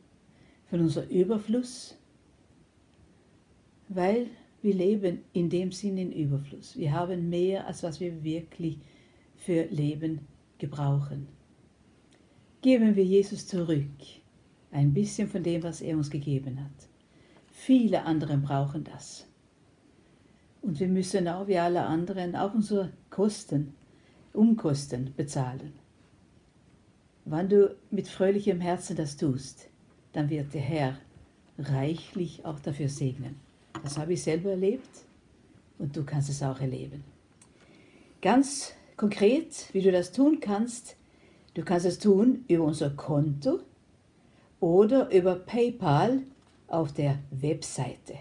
von 0.69 0.81
unserem 0.81 1.09
Überfluss? 1.09 1.97
Weil 3.93 4.27
wir 4.61 4.73
leben 4.73 5.19
in 5.33 5.49
dem 5.49 5.71
Sinn 5.71 5.97
in 5.97 6.11
Überfluss. 6.11 6.77
Wir 6.77 6.93
haben 6.93 7.29
mehr, 7.29 7.67
als 7.67 7.83
was 7.83 7.99
wir 7.99 8.23
wirklich 8.23 8.77
für 9.35 9.65
Leben 9.65 10.27
gebrauchen. 10.59 11.27
Geben 12.61 12.95
wir 12.95 13.03
Jesus 13.03 13.47
zurück 13.47 13.89
ein 14.71 14.93
bisschen 14.93 15.27
von 15.27 15.43
dem, 15.43 15.63
was 15.63 15.81
er 15.81 15.97
uns 15.97 16.09
gegeben 16.09 16.59
hat. 16.63 16.87
Viele 17.51 18.03
andere 18.05 18.37
brauchen 18.37 18.85
das. 18.85 19.27
Und 20.61 20.79
wir 20.79 20.87
müssen 20.87 21.27
auch 21.27 21.47
wie 21.47 21.57
alle 21.57 21.81
anderen 21.81 22.35
auch 22.35 22.53
unsere 22.53 22.93
Kosten, 23.09 23.73
Umkosten 24.31 25.13
bezahlen. 25.17 25.73
Wenn 27.25 27.49
du 27.49 27.75
mit 27.89 28.07
fröhlichem 28.07 28.61
Herzen 28.61 28.95
das 28.95 29.17
tust, 29.17 29.67
dann 30.13 30.29
wird 30.29 30.53
der 30.53 30.61
Herr 30.61 30.97
reichlich 31.57 32.45
auch 32.45 32.59
dafür 32.59 32.87
segnen. 32.87 33.35
Das 33.83 33.97
habe 33.97 34.13
ich 34.13 34.23
selber 34.23 34.51
erlebt 34.51 34.89
und 35.79 35.95
du 35.95 36.03
kannst 36.03 36.29
es 36.29 36.43
auch 36.43 36.59
erleben. 36.59 37.03
Ganz 38.21 38.73
konkret, 38.97 39.67
wie 39.73 39.81
du 39.81 39.91
das 39.91 40.11
tun 40.11 40.39
kannst, 40.39 40.95
du 41.55 41.63
kannst 41.63 41.85
es 41.85 41.97
tun 41.97 42.45
über 42.47 42.63
unser 42.65 42.91
Konto 42.91 43.59
oder 44.59 45.11
über 45.11 45.35
PayPal 45.35 46.21
auf 46.67 46.93
der 46.93 47.19
Webseite. 47.31 48.15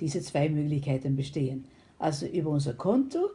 Diese 0.00 0.20
zwei 0.20 0.48
Möglichkeiten 0.48 1.16
bestehen. 1.16 1.66
Also 1.98 2.26
über 2.26 2.50
unser 2.50 2.74
Konto 2.74 3.30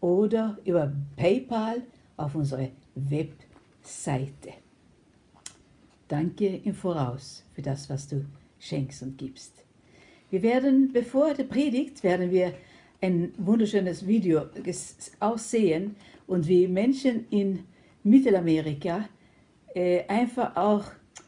oder 0.00 0.58
über 0.64 0.92
PayPal 1.16 1.82
auf 2.16 2.34
unsere 2.34 2.70
Webseite. 2.94 4.52
Danke 6.08 6.46
im 6.46 6.74
Voraus 6.74 7.44
für 7.54 7.62
das, 7.62 7.88
was 7.90 8.08
du 8.08 8.24
schenkst 8.58 9.02
und 9.02 9.18
gibst. 9.18 9.67
Wir 10.30 10.42
werden, 10.42 10.92
bevor 10.92 11.34
der 11.34 11.44
Predigt, 11.44 12.02
werden 12.02 12.30
wir 12.30 12.52
ein 13.00 13.32
wunderschönes 13.38 14.06
Video 14.06 14.42
aussehen 15.20 15.96
und 16.26 16.46
wie 16.48 16.68
Menschen 16.68 17.26
in 17.30 17.60
Mittelamerika 18.02 19.08
äh, 19.74 20.04
einfach 20.06 20.56
auch 20.56 20.84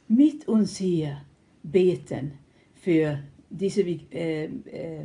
mit 0.08 0.48
uns 0.48 0.76
hier 0.76 1.22
beten 1.62 2.32
für 2.74 3.20
diese, 3.48 3.82
äh, 3.82 4.44
äh, 4.44 5.04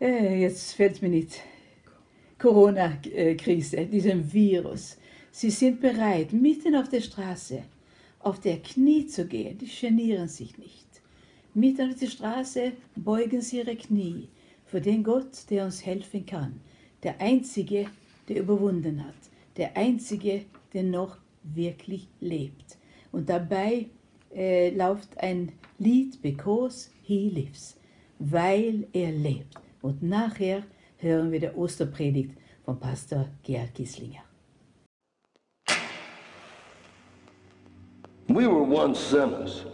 äh, 0.00 0.40
jetzt 0.40 0.72
fällt 0.72 0.94
es 0.94 1.02
mir 1.02 1.10
nicht, 1.10 1.40
Corona-Krise, 2.38 3.86
diesem 3.86 4.32
Virus. 4.32 4.98
Sie 5.30 5.50
sind 5.50 5.80
bereit, 5.80 6.32
mitten 6.32 6.74
auf 6.76 6.88
der 6.88 7.00
Straße, 7.00 7.62
auf 8.20 8.40
der 8.40 8.58
Knie 8.58 9.06
zu 9.06 9.26
gehen. 9.26 9.56
Die 9.58 9.66
genieren 9.66 10.28
sich 10.28 10.58
nicht. 10.58 10.85
Mitten 11.56 11.90
auf 11.90 11.98
der 11.98 12.08
Straße 12.08 12.72
beugen 12.96 13.40
sie 13.40 13.60
ihre 13.60 13.76
Knie 13.76 14.28
für 14.66 14.78
den 14.78 15.02
Gott, 15.02 15.48
der 15.48 15.64
uns 15.64 15.86
helfen 15.86 16.26
kann. 16.26 16.60
Der 17.02 17.18
Einzige, 17.18 17.86
der 18.28 18.40
überwunden 18.40 19.02
hat. 19.02 19.14
Der 19.56 19.74
Einzige, 19.74 20.44
der 20.74 20.82
noch 20.82 21.16
wirklich 21.42 22.08
lebt. 22.20 22.76
Und 23.10 23.30
dabei 23.30 23.86
äh, 24.34 24.68
läuft 24.76 25.16
ein 25.16 25.50
Lied, 25.78 26.20
Because 26.20 26.90
He 27.02 27.30
Lives, 27.30 27.78
weil 28.18 28.86
er 28.92 29.12
lebt. 29.12 29.54
Und 29.80 30.02
nachher 30.02 30.62
hören 30.98 31.32
wir 31.32 31.40
der 31.40 31.56
Osterpredigt 31.56 32.32
von 32.66 32.78
Pastor 32.78 33.30
Gerhard 33.42 33.74
Gislinger. 33.74 34.24
We 38.28 38.46
were 38.46 38.60
once 38.60 38.98
sinners. 38.98 39.64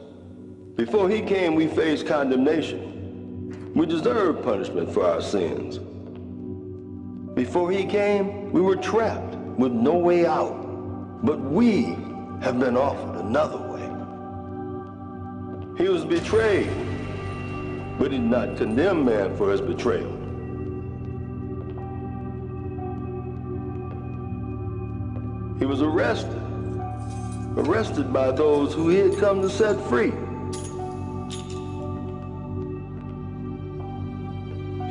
Before 0.76 1.08
he 1.08 1.20
came, 1.20 1.54
we 1.54 1.66
faced 1.66 2.06
condemnation. 2.06 3.72
We 3.74 3.84
deserved 3.84 4.42
punishment 4.42 4.90
for 4.92 5.04
our 5.04 5.20
sins. 5.20 5.78
Before 7.34 7.70
he 7.70 7.84
came, 7.84 8.50
we 8.52 8.62
were 8.62 8.76
trapped 8.76 9.34
with 9.34 9.72
no 9.72 9.96
way 9.96 10.24
out. 10.24 11.24
But 11.24 11.40
we 11.40 11.96
have 12.40 12.58
been 12.58 12.76
offered 12.76 13.20
another 13.20 13.58
way. 13.58 13.82
He 15.76 15.88
was 15.88 16.04
betrayed, 16.04 16.70
but 17.98 18.10
he 18.10 18.18
did 18.18 18.26
not 18.26 18.56
condemn 18.56 19.04
man 19.04 19.36
for 19.36 19.52
his 19.52 19.60
betrayal. 19.60 20.10
He 25.58 25.66
was 25.66 25.82
arrested, 25.82 26.42
arrested 27.56 28.12
by 28.12 28.32
those 28.32 28.74
who 28.74 28.88
he 28.88 28.98
had 28.98 29.18
come 29.18 29.42
to 29.42 29.50
set 29.50 29.78
free. 29.88 30.12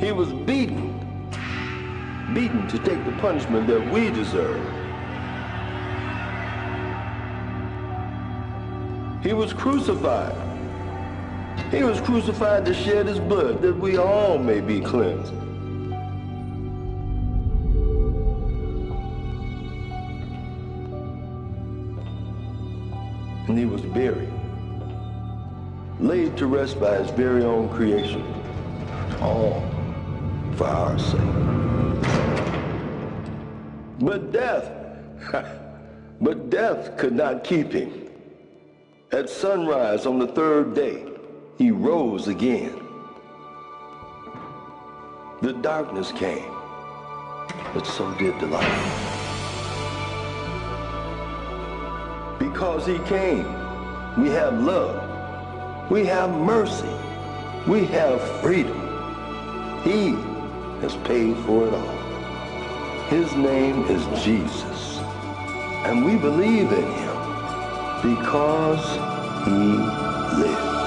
He 0.02 0.10
was 0.10 0.32
beaten, 0.32 0.98
beaten 2.34 2.66
to 2.66 2.78
take 2.78 3.04
the 3.04 3.12
punishment 3.20 3.68
that 3.68 3.92
we 3.92 4.10
deserve. 4.10 4.60
He 9.22 9.32
was 9.32 9.52
crucified. 9.52 10.34
He 11.70 11.84
was 11.84 12.00
crucified 12.00 12.64
to 12.64 12.74
shed 12.74 13.06
his 13.06 13.20
blood 13.20 13.62
that 13.62 13.78
we 13.78 13.96
all 13.96 14.38
may 14.38 14.60
be 14.60 14.80
cleansed. 14.80 15.32
And 23.46 23.56
he 23.56 23.66
was 23.66 23.82
buried, 23.82 24.32
laid 26.00 26.36
to 26.38 26.48
rest 26.48 26.80
by 26.80 26.96
his 26.96 27.10
very 27.12 27.44
own 27.44 27.68
creation, 27.68 28.24
all 29.20 29.71
for 30.62 30.68
our 30.68 30.98
sake. 30.98 31.20
But 33.98 34.30
death, 34.32 34.70
but 36.20 36.50
death 36.50 36.96
could 36.96 37.14
not 37.14 37.42
keep 37.42 37.72
him. 37.72 38.08
At 39.10 39.28
sunrise 39.28 40.06
on 40.06 40.18
the 40.20 40.28
third 40.28 40.74
day, 40.74 41.04
he 41.58 41.70
rose 41.70 42.28
again. 42.28 42.80
The 45.40 45.52
darkness 45.52 46.12
came, 46.12 46.52
but 47.74 47.84
so 47.84 48.12
did 48.14 48.38
the 48.38 48.46
light. 48.46 48.88
Because 52.38 52.86
he 52.86 52.98
came, 53.00 53.46
we 54.16 54.28
have 54.28 54.62
love, 54.62 55.90
we 55.90 56.04
have 56.06 56.30
mercy, 56.30 56.94
We 57.66 57.84
have 57.86 58.20
freedom. 58.40 58.78
He 59.84 60.31
has 60.82 60.96
paid 61.08 61.36
for 61.46 61.68
it 61.68 61.72
all. 61.72 63.06
His 63.08 63.32
name 63.34 63.84
is 63.86 64.02
Jesus. 64.24 64.98
And 65.86 66.04
we 66.04 66.16
believe 66.16 66.72
in 66.72 66.92
him 66.92 67.16
because 68.02 68.84
he 69.46 70.42
lives. 70.42 70.81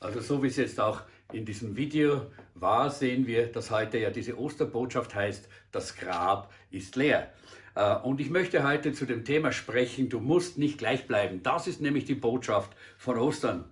Also 0.00 0.20
so 0.20 0.42
wie 0.42 0.46
es 0.46 0.56
jetzt 0.56 0.80
auch 0.80 1.02
in 1.30 1.44
diesem 1.44 1.76
Video 1.76 2.26
war, 2.54 2.90
sehen 2.90 3.26
wir, 3.26 3.46
dass 3.46 3.70
heute 3.70 3.98
ja 3.98 4.10
diese 4.10 4.38
Osterbotschaft 4.38 5.14
heißt, 5.14 5.46
das 5.72 5.94
Grab 5.94 6.50
ist 6.70 6.96
leer. 6.96 7.30
Äh, 7.74 7.96
Und 7.96 8.18
ich 8.20 8.30
möchte 8.30 8.66
heute 8.66 8.92
zu 8.94 9.04
dem 9.04 9.24
Thema 9.26 9.52
sprechen, 9.52 10.08
du 10.08 10.18
musst 10.18 10.56
nicht 10.56 10.78
gleich 10.78 11.06
bleiben. 11.06 11.42
Das 11.42 11.66
ist 11.66 11.82
nämlich 11.82 12.06
die 12.06 12.14
Botschaft 12.14 12.72
von 12.96 13.18
Ostern. 13.18 13.66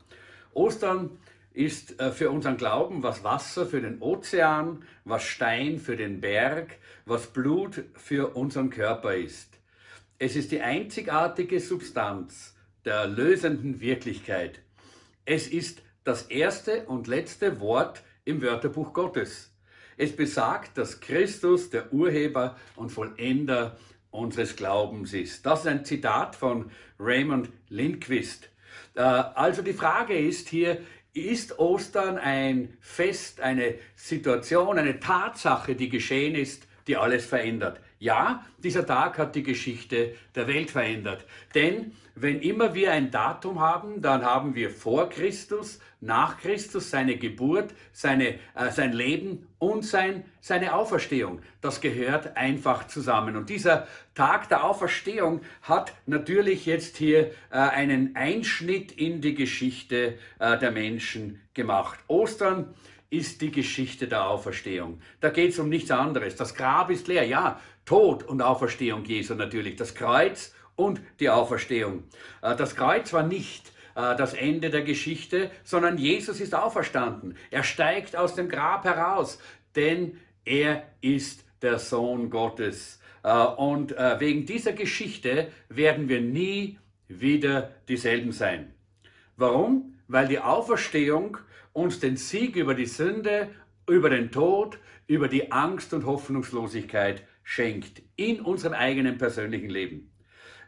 Ostern 0.52 1.18
ist 1.54 1.98
äh, 1.98 2.12
für 2.12 2.30
unseren 2.30 2.58
Glauben 2.58 3.02
was 3.02 3.24
Wasser 3.24 3.66
für 3.66 3.80
den 3.80 4.00
Ozean, 4.00 4.84
was 5.04 5.24
Stein 5.24 5.78
für 5.78 5.96
den 5.96 6.20
Berg, 6.20 6.76
was 7.06 7.28
Blut 7.28 7.84
für 7.94 8.36
unseren 8.36 8.68
Körper 8.68 9.14
ist. 9.14 9.48
Es 10.18 10.36
ist 10.36 10.52
die 10.52 10.60
einzigartige 10.60 11.58
Substanz 11.58 12.54
der 12.84 12.96
erlösenden 12.96 13.80
Wirklichkeit. 13.80 14.60
Es 15.24 15.48
ist 15.48 15.82
das 16.08 16.22
erste 16.22 16.84
und 16.86 17.06
letzte 17.06 17.60
Wort 17.60 18.02
im 18.24 18.40
Wörterbuch 18.40 18.94
Gottes. 18.94 19.52
Es 19.98 20.16
besagt, 20.16 20.78
dass 20.78 21.00
Christus 21.00 21.68
der 21.68 21.92
Urheber 21.92 22.56
und 22.76 22.88
Vollender 22.88 23.76
unseres 24.10 24.56
Glaubens 24.56 25.12
ist. 25.12 25.44
Das 25.44 25.60
ist 25.60 25.66
ein 25.66 25.84
Zitat 25.84 26.34
von 26.34 26.70
Raymond 26.98 27.50
Lindquist. 27.68 28.48
Äh, 28.94 29.02
Also 29.02 29.60
die 29.60 29.74
Frage 29.74 30.18
ist 30.18 30.48
hier, 30.48 30.78
ist 31.12 31.58
Ostern 31.58 32.16
ein 32.16 32.78
Fest, 32.80 33.42
eine 33.42 33.74
Situation, 33.94 34.78
eine 34.78 35.00
Tatsache, 35.00 35.74
die 35.74 35.90
geschehen 35.90 36.34
ist, 36.34 36.66
die 36.86 36.96
alles 36.96 37.26
verändert? 37.26 37.80
Ja, 38.00 38.44
dieser 38.58 38.86
Tag 38.86 39.18
hat 39.18 39.34
die 39.34 39.42
Geschichte 39.42 40.14
der 40.36 40.46
Welt 40.46 40.70
verändert. 40.70 41.24
Denn 41.54 41.92
wenn 42.14 42.40
immer 42.40 42.74
wir 42.74 42.92
ein 42.92 43.10
Datum 43.10 43.60
haben, 43.60 44.00
dann 44.02 44.24
haben 44.24 44.54
wir 44.54 44.70
vor 44.70 45.08
Christus, 45.08 45.80
nach 46.00 46.38
Christus 46.38 46.90
seine 46.90 47.16
Geburt, 47.16 47.74
seine, 47.92 48.34
äh, 48.54 48.70
sein 48.70 48.92
Leben 48.92 49.48
und 49.58 49.84
sein, 49.84 50.24
seine 50.40 50.74
Auferstehung. 50.74 51.40
Das 51.60 51.80
gehört 51.80 52.36
einfach 52.36 52.86
zusammen. 52.86 53.36
Und 53.36 53.50
dieser 53.50 53.88
Tag 54.14 54.48
der 54.48 54.62
Auferstehung 54.62 55.40
hat 55.62 55.92
natürlich 56.06 56.66
jetzt 56.66 56.96
hier 56.96 57.32
äh, 57.50 57.56
einen 57.56 58.14
Einschnitt 58.14 58.92
in 58.92 59.20
die 59.20 59.34
Geschichte 59.34 60.18
äh, 60.38 60.56
der 60.58 60.70
Menschen 60.70 61.40
gemacht. 61.52 61.98
Ostern 62.06 62.74
ist 63.10 63.40
die 63.40 63.50
Geschichte 63.50 64.06
der 64.06 64.28
Auferstehung. 64.28 65.00
Da 65.20 65.30
geht 65.30 65.52
es 65.52 65.58
um 65.58 65.68
nichts 65.68 65.90
anderes. 65.90 66.36
Das 66.36 66.54
Grab 66.54 66.90
ist 66.90 67.08
leer, 67.08 67.24
ja, 67.24 67.58
Tod 67.88 68.22
und 68.22 68.42
Auferstehung 68.42 69.02
Jesu 69.06 69.34
natürlich, 69.34 69.76
das 69.76 69.94
Kreuz 69.94 70.52
und 70.76 71.00
die 71.20 71.30
Auferstehung. 71.30 72.02
Äh, 72.42 72.54
Das 72.54 72.76
Kreuz 72.76 73.14
war 73.14 73.22
nicht 73.22 73.72
äh, 73.96 74.14
das 74.14 74.34
Ende 74.34 74.68
der 74.68 74.82
Geschichte, 74.82 75.50
sondern 75.64 75.96
Jesus 75.96 76.38
ist 76.38 76.54
auferstanden. 76.54 77.34
Er 77.50 77.62
steigt 77.62 78.14
aus 78.14 78.34
dem 78.34 78.50
Grab 78.50 78.84
heraus, 78.84 79.38
denn 79.74 80.18
er 80.44 80.82
ist 81.00 81.46
der 81.62 81.78
Sohn 81.78 82.28
Gottes. 82.28 83.00
Äh, 83.22 83.32
Und 83.32 83.92
wegen 84.18 84.44
dieser 84.44 84.74
Geschichte 84.74 85.48
werden 85.70 86.10
wir 86.10 86.20
nie 86.20 86.78
wieder 87.08 87.70
dieselben 87.88 88.32
sein. 88.32 88.74
Warum? 89.38 89.94
Weil 90.08 90.28
die 90.28 90.40
Auferstehung 90.40 91.38
uns 91.72 92.00
den 92.00 92.18
Sieg 92.18 92.54
über 92.54 92.74
die 92.74 92.84
Sünde, 92.84 93.48
über 93.88 94.10
den 94.10 94.30
Tod, 94.30 94.78
über 95.06 95.28
die 95.28 95.50
Angst 95.52 95.94
und 95.94 96.04
Hoffnungslosigkeit 96.04 97.22
schenkt 97.48 98.02
in 98.16 98.42
unserem 98.42 98.74
eigenen 98.74 99.16
persönlichen 99.16 99.70
Leben. 99.70 100.12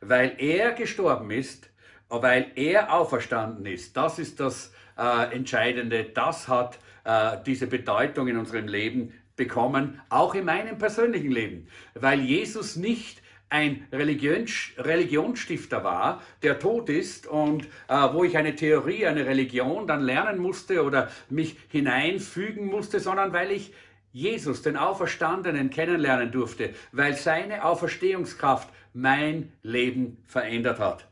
Weil 0.00 0.32
er 0.38 0.72
gestorben 0.72 1.30
ist, 1.30 1.68
weil 2.08 2.52
er 2.54 2.94
auferstanden 2.94 3.66
ist. 3.66 3.98
Das 3.98 4.18
ist 4.18 4.40
das 4.40 4.72
äh, 4.96 5.34
Entscheidende. 5.34 6.04
Das 6.04 6.48
hat 6.48 6.78
äh, 7.04 7.36
diese 7.44 7.66
Bedeutung 7.66 8.28
in 8.28 8.38
unserem 8.38 8.66
Leben 8.66 9.12
bekommen, 9.36 10.00
auch 10.08 10.34
in 10.34 10.46
meinem 10.46 10.78
persönlichen 10.78 11.30
Leben. 11.30 11.68
Weil 11.92 12.20
Jesus 12.20 12.76
nicht 12.76 13.20
ein 13.50 13.86
Religions 13.92 14.70
Religionsstifter 14.78 15.84
war, 15.84 16.22
der 16.42 16.58
tot 16.58 16.88
ist 16.88 17.26
und 17.26 17.66
äh, 17.88 18.08
wo 18.12 18.24
ich 18.24 18.38
eine 18.38 18.56
Theorie, 18.56 19.04
eine 19.04 19.26
Religion 19.26 19.86
dann 19.86 20.00
lernen 20.00 20.38
musste 20.38 20.82
oder 20.82 21.10
mich 21.28 21.58
hineinfügen 21.68 22.68
musste, 22.68 23.00
sondern 23.00 23.34
weil 23.34 23.50
ich 23.50 23.74
Jesus, 24.12 24.62
den 24.62 24.76
Auferstandenen, 24.76 25.70
kennenlernen 25.70 26.32
durfte, 26.32 26.74
weil 26.92 27.14
seine 27.14 27.64
Auferstehungskraft 27.64 28.68
mein 28.92 29.52
Leben 29.62 30.18
verändert 30.26 30.78
hat. 30.78 31.06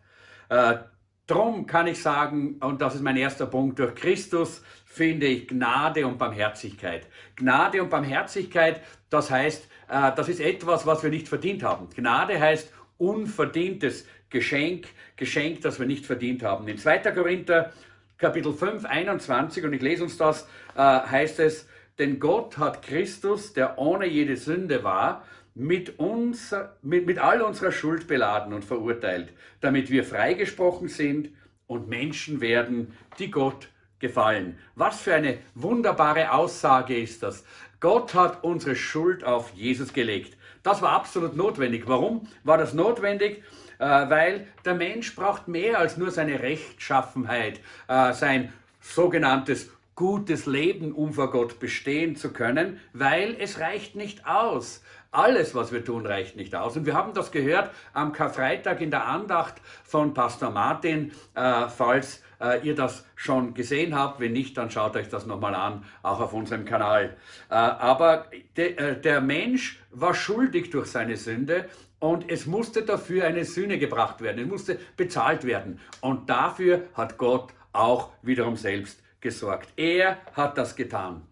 Äh, 0.49 0.79
drum 1.27 1.67
kann 1.67 1.87
ich 1.87 2.03
sagen, 2.03 2.57
und 2.61 2.81
das 2.81 2.95
ist 2.95 3.03
mein 3.03 3.17
erster 3.17 3.47
Punkt, 3.47 3.79
durch 3.79 3.95
Christus 3.95 4.63
finde 4.85 5.27
ich 5.27 5.47
Gnade 5.47 6.07
und 6.07 6.19
Barmherzigkeit. 6.19 7.07
Gnade 7.37 7.83
und 7.83 7.91
Barmherzigkeit, 7.91 8.81
das 9.11 9.31
heißt, 9.31 9.69
äh, 9.89 10.13
das 10.17 10.29
ist 10.29 10.41
etwas, 10.41 10.87
was 10.87 11.03
wir 11.03 11.11
nicht 11.11 11.29
verdient 11.29 11.63
haben. 11.63 11.89
Gnade 11.95 12.41
heißt 12.41 12.73
unverdientes 12.99 14.07
Geschenk, 14.31 14.89
Geschenk, 15.17 15.63
das 15.63 15.79
wir 15.79 15.87
nicht 15.87 16.05
verdient 16.05 16.43
haben. 16.43 16.67
In 16.69 16.79
2. 16.79 16.99
Korinther 17.13 17.73
Kapitel 18.19 18.53
5, 18.53 18.85
21, 18.85 19.65
und 19.65 19.73
ich 19.73 19.81
lese 19.81 20.03
uns 20.03 20.17
das, 20.17 20.49
äh, 20.75 20.81
heißt 20.81 21.39
es, 21.39 21.69
denn 21.99 22.21
Gott 22.21 22.59
hat 22.59 22.83
Christus, 22.83 23.53
der 23.53 23.79
ohne 23.79 24.07
jede 24.07 24.37
Sünde 24.37 24.85
war, 24.85 25.25
mit, 25.55 25.99
uns, 25.99 26.55
mit, 26.83 27.07
mit 27.07 27.19
all 27.19 27.43
unserer 27.43 27.73
Schuld 27.73 28.07
beladen 28.07 28.53
und 28.53 28.65
verurteilt, 28.65 29.33
damit 29.61 29.91
wir 29.91 30.05
freigesprochen 30.05 30.89
sind 30.89 31.31
und 31.67 31.89
Menschen 31.89 32.41
werden, 32.41 32.93
die 33.19 33.31
Gott 33.31 33.69
gefallen. 33.99 34.59
Was 34.77 35.01
für 35.01 35.15
eine 35.15 35.39
wunderbare 35.55 36.33
Aussage 36.33 36.97
ist 36.97 37.25
das. 37.25 37.45
Gott 37.81 38.15
hat 38.15 38.45
unsere 38.45 38.77
Schuld 38.77 39.25
auf 39.25 39.53
Jesus 39.55 39.93
gelegt. 39.93 40.37
Das 40.63 40.83
war 40.83 40.93
absolut 40.93 41.37
notwendig. 41.37 41.85
Warum 41.87 42.29
war 42.45 42.59
das 42.59 42.75
notwendig? 42.75 43.43
Äh, 43.79 43.85
weil 43.85 44.47
der 44.65 44.75
Mensch 44.75 45.15
braucht 45.15 45.49
mehr 45.49 45.79
als 45.79 45.97
nur 45.97 46.11
seine 46.11 46.41
Rechtschaffenheit, 46.41 47.61
äh, 47.89 48.13
sein 48.13 48.53
sogenanntes 48.81 49.71
gutes 49.99 50.47
Leben, 50.47 50.93
um 50.93 51.13
vor 51.13 51.33
Gott 51.33 51.59
bestehen 51.59 52.15
zu 52.15 52.33
können, 52.33 52.79
weil 52.93 53.35
es 53.41 53.59
reicht 53.59 53.97
nicht 53.97 54.29
aus. 54.29 54.81
Alles, 55.11 55.57
was 55.57 55.73
wir 55.73 55.85
tun, 55.85 56.07
reicht 56.07 56.37
nicht 56.37 56.55
aus. 56.55 56.77
Und 56.77 56.87
wir 56.87 56.95
haben 56.95 57.15
das 57.15 57.33
gehört 57.33 57.73
am 57.95 58.13
Karfreitag 58.13 58.81
in 58.81 58.93
der 58.93 59.07
Andacht 59.09 59.57
von 59.83 60.15
Pastor 60.15 60.53
Martin, 60.53 61.11
äh, 61.35 61.67
falls 61.67 62.23
äh, 62.41 62.65
ihr 62.65 62.77
das 62.77 63.07
schon 63.17 63.55
gesehen 63.55 63.99
habt. 63.99 64.21
Wenn 64.21 64.35
nicht, 64.35 64.57
dann 64.57 64.71
schaut 64.71 64.95
euch 64.95 65.09
das 65.09 65.27
nochmal 65.27 65.57
an, 65.57 65.83
auch 66.05 66.21
auf 66.21 66.33
unserem 66.33 66.65
Kanal. 66.65 67.17
Äh, 67.51 67.55
aber 67.55 68.27
de, 68.57 68.77
äh, 68.77 69.01
der 69.01 69.21
Mensch 69.21 69.81
war 69.91 70.15
schuldig 70.15 70.71
durch 70.71 70.87
seine 70.87 71.17
Sünde 71.17 71.69
und 71.99 72.31
es 72.31 72.47
musste 72.47 72.83
dafür 72.83 73.25
eine 73.25 73.45
Sühne 73.45 73.81
gebracht 73.81 74.21
werden. 74.21 74.45
Es 74.45 74.49
musste 74.49 74.79
bezahlt 74.97 75.43
werden. 75.43 75.81
Und 76.01 76.31
dafür 76.31 76.83
hat 76.95 77.19
Gott 77.19 77.49
auch 77.73 78.11
wiederum 78.23 78.55
selbst 78.55 79.03
gesorgt. 79.21 79.69
Er 79.77 80.19
hat 80.33 80.59
das 80.59 80.77
getan. 80.77 81.23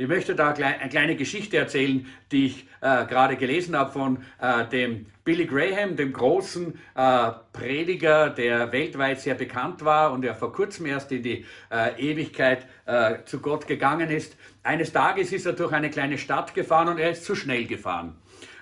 Ich 0.00 0.06
möchte 0.06 0.36
da 0.36 0.50
eine 0.52 0.88
kleine 0.88 1.16
Geschichte 1.16 1.56
erzählen, 1.56 2.06
die 2.30 2.46
ich 2.46 2.68
äh, 2.80 3.04
gerade 3.06 3.36
gelesen 3.36 3.76
habe 3.76 3.90
von 3.90 4.18
äh, 4.40 4.64
dem 4.66 5.06
Billy 5.24 5.44
Graham, 5.44 5.96
dem 5.96 6.12
großen 6.12 6.78
äh, 6.94 7.30
Prediger, 7.52 8.30
der 8.30 8.70
weltweit 8.70 9.20
sehr 9.20 9.34
bekannt 9.34 9.84
war 9.84 10.12
und 10.12 10.22
der 10.22 10.36
vor 10.36 10.52
kurzem 10.52 10.86
erst 10.86 11.10
in 11.10 11.24
die 11.24 11.44
äh, 11.72 12.00
Ewigkeit 12.00 12.64
äh, 12.86 13.24
zu 13.24 13.40
Gott 13.40 13.66
gegangen 13.66 14.08
ist. 14.08 14.36
Eines 14.62 14.92
Tages 14.92 15.32
ist 15.32 15.46
er 15.46 15.54
durch 15.54 15.72
eine 15.72 15.90
kleine 15.90 16.16
Stadt 16.16 16.54
gefahren 16.54 16.86
und 16.86 16.98
er 16.98 17.10
ist 17.10 17.24
zu 17.24 17.34
schnell 17.34 17.66
gefahren. 17.66 18.14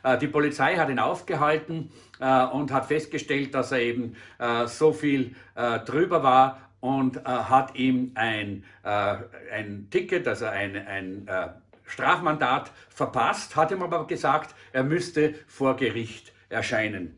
Äh, 0.03 0.17
Die 0.17 0.29
Polizei 0.29 0.77
hat 0.77 0.89
ihn 0.89 0.99
aufgehalten 0.99 1.91
und 2.19 2.73
hat 2.73 2.87
festgestellt, 2.87 3.55
dass 3.55 3.73
er 3.73 3.81
eben 3.81 4.17
so 4.65 4.95
viel 4.95 5.37
drüber 5.55 6.23
war 6.23 6.66
und 6.81 7.17
äh, 7.17 7.21
hat 7.25 7.75
ihm 7.77 8.13
ein, 8.15 8.65
äh, 8.83 9.17
ein 9.53 9.89
Ticket, 9.91 10.29
also 10.29 10.47
ein, 10.47 10.77
ein 10.87 11.27
äh, 11.29 11.49
Strafmandat 11.85 12.71
verpasst, 12.89 13.57
hat 13.57 13.71
ihm 13.71 13.83
aber 13.83 14.07
gesagt, 14.07 14.55
er 14.73 14.85
müsste 14.85 15.35
vor 15.47 15.77
Gericht 15.77 16.33
erscheinen. 16.49 17.17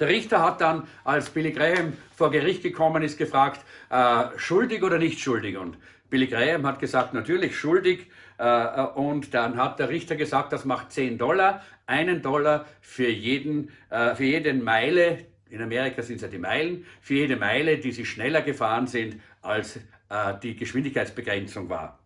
Der 0.00 0.08
Richter 0.08 0.42
hat 0.42 0.60
dann, 0.60 0.88
als 1.04 1.30
Billy 1.30 1.52
Graham 1.52 1.92
vor 2.14 2.30
Gericht 2.30 2.62
gekommen 2.62 3.02
ist, 3.02 3.16
gefragt, 3.16 3.60
äh, 3.90 4.24
schuldig 4.36 4.82
oder 4.82 4.98
nicht 4.98 5.20
schuldig? 5.20 5.56
Und 5.56 5.78
Billy 6.10 6.26
Graham 6.26 6.66
hat 6.66 6.80
gesagt, 6.80 7.14
natürlich 7.14 7.56
schuldig. 7.56 8.10
Äh, 8.38 8.82
und 8.94 9.34
dann 9.34 9.56
hat 9.56 9.78
der 9.78 9.88
Richter 9.88 10.16
gesagt, 10.16 10.52
das 10.52 10.64
macht 10.64 10.90
10 10.90 11.18
Dollar, 11.18 11.62
einen 11.86 12.22
Dollar 12.22 12.66
für, 12.80 13.08
jeden, 13.08 13.70
äh, 13.90 14.14
für 14.14 14.24
jede 14.24 14.54
Meile, 14.54 15.26
in 15.54 15.62
Amerika 15.62 16.02
sind 16.02 16.16
es 16.16 16.22
ja 16.22 16.28
die 16.28 16.38
Meilen, 16.38 16.84
für 17.00 17.14
jede 17.14 17.36
Meile, 17.36 17.78
die 17.78 17.92
sie 17.92 18.04
schneller 18.04 18.42
gefahren 18.42 18.86
sind, 18.86 19.20
als 19.40 19.76
äh, 19.76 20.34
die 20.42 20.56
Geschwindigkeitsbegrenzung 20.56 21.68
war. 21.68 21.98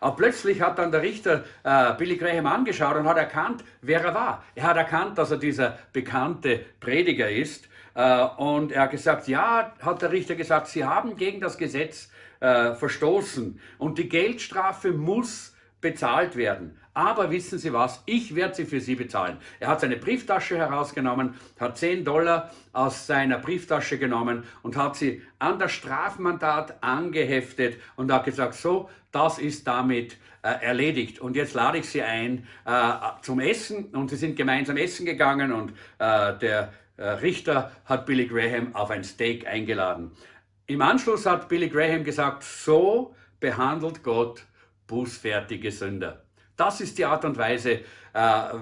Aber 0.00 0.16
plötzlich 0.16 0.60
hat 0.60 0.78
dann 0.78 0.90
der 0.90 1.02
Richter 1.02 1.44
äh, 1.62 1.94
Billy 1.94 2.16
Graham 2.16 2.46
angeschaut 2.46 2.96
und 2.96 3.08
hat 3.08 3.16
erkannt, 3.16 3.64
wer 3.82 4.02
er 4.02 4.14
war. 4.14 4.44
Er 4.54 4.64
hat 4.64 4.76
erkannt, 4.76 5.18
dass 5.18 5.30
er 5.30 5.38
dieser 5.38 5.78
bekannte 5.92 6.60
Prediger 6.80 7.30
ist. 7.30 7.68
Äh, 7.94 8.24
und 8.36 8.72
er 8.72 8.82
hat 8.82 8.90
gesagt, 8.90 9.28
ja, 9.28 9.72
hat 9.80 10.02
der 10.02 10.12
Richter 10.12 10.34
gesagt, 10.34 10.68
Sie 10.68 10.84
haben 10.84 11.16
gegen 11.16 11.40
das 11.40 11.58
Gesetz 11.58 12.10
äh, 12.40 12.74
verstoßen 12.74 13.60
und 13.78 13.98
die 13.98 14.08
Geldstrafe 14.08 14.92
muss 14.92 15.54
bezahlt 15.80 16.36
werden. 16.36 16.78
Aber 16.94 17.30
wissen 17.30 17.58
Sie 17.58 17.72
was? 17.72 18.02
Ich 18.04 18.34
werde 18.34 18.54
sie 18.54 18.66
für 18.66 18.80
Sie 18.80 18.96
bezahlen. 18.96 19.38
Er 19.60 19.68
hat 19.68 19.80
seine 19.80 19.96
Brieftasche 19.96 20.58
herausgenommen, 20.58 21.34
hat 21.58 21.78
10 21.78 22.04
Dollar 22.04 22.50
aus 22.72 23.06
seiner 23.06 23.38
Brieftasche 23.38 23.98
genommen 23.98 24.44
und 24.62 24.76
hat 24.76 24.96
sie 24.96 25.22
an 25.38 25.58
das 25.58 25.72
Strafmandat 25.72 26.82
angeheftet 26.82 27.78
und 27.96 28.12
hat 28.12 28.24
gesagt, 28.24 28.54
so, 28.54 28.90
das 29.10 29.38
ist 29.38 29.66
damit 29.66 30.18
äh, 30.42 30.50
erledigt. 30.64 31.18
Und 31.18 31.34
jetzt 31.34 31.54
lade 31.54 31.78
ich 31.78 31.88
Sie 31.88 32.02
ein 32.02 32.46
äh, 32.66 32.92
zum 33.22 33.40
Essen 33.40 33.86
und 33.86 34.10
sie 34.10 34.16
sind 34.16 34.36
gemeinsam 34.36 34.76
essen 34.76 35.06
gegangen 35.06 35.52
und 35.52 35.70
äh, 35.98 36.36
der 36.38 36.72
äh, 36.98 37.04
Richter 37.04 37.72
hat 37.86 38.04
Billy 38.04 38.26
Graham 38.26 38.74
auf 38.74 38.90
ein 38.90 39.04
Steak 39.04 39.46
eingeladen. 39.46 40.12
Im 40.66 40.82
Anschluss 40.82 41.24
hat 41.24 41.48
Billy 41.48 41.68
Graham 41.68 42.04
gesagt, 42.04 42.42
so 42.42 43.14
behandelt 43.40 44.02
Gott 44.02 44.44
bußfertige 44.86 45.70
Sünder. 45.70 46.22
Das 46.62 46.80
ist 46.80 46.96
die 46.96 47.04
Art 47.04 47.24
und 47.24 47.36
Weise, 47.38 47.80
äh, 48.12 48.20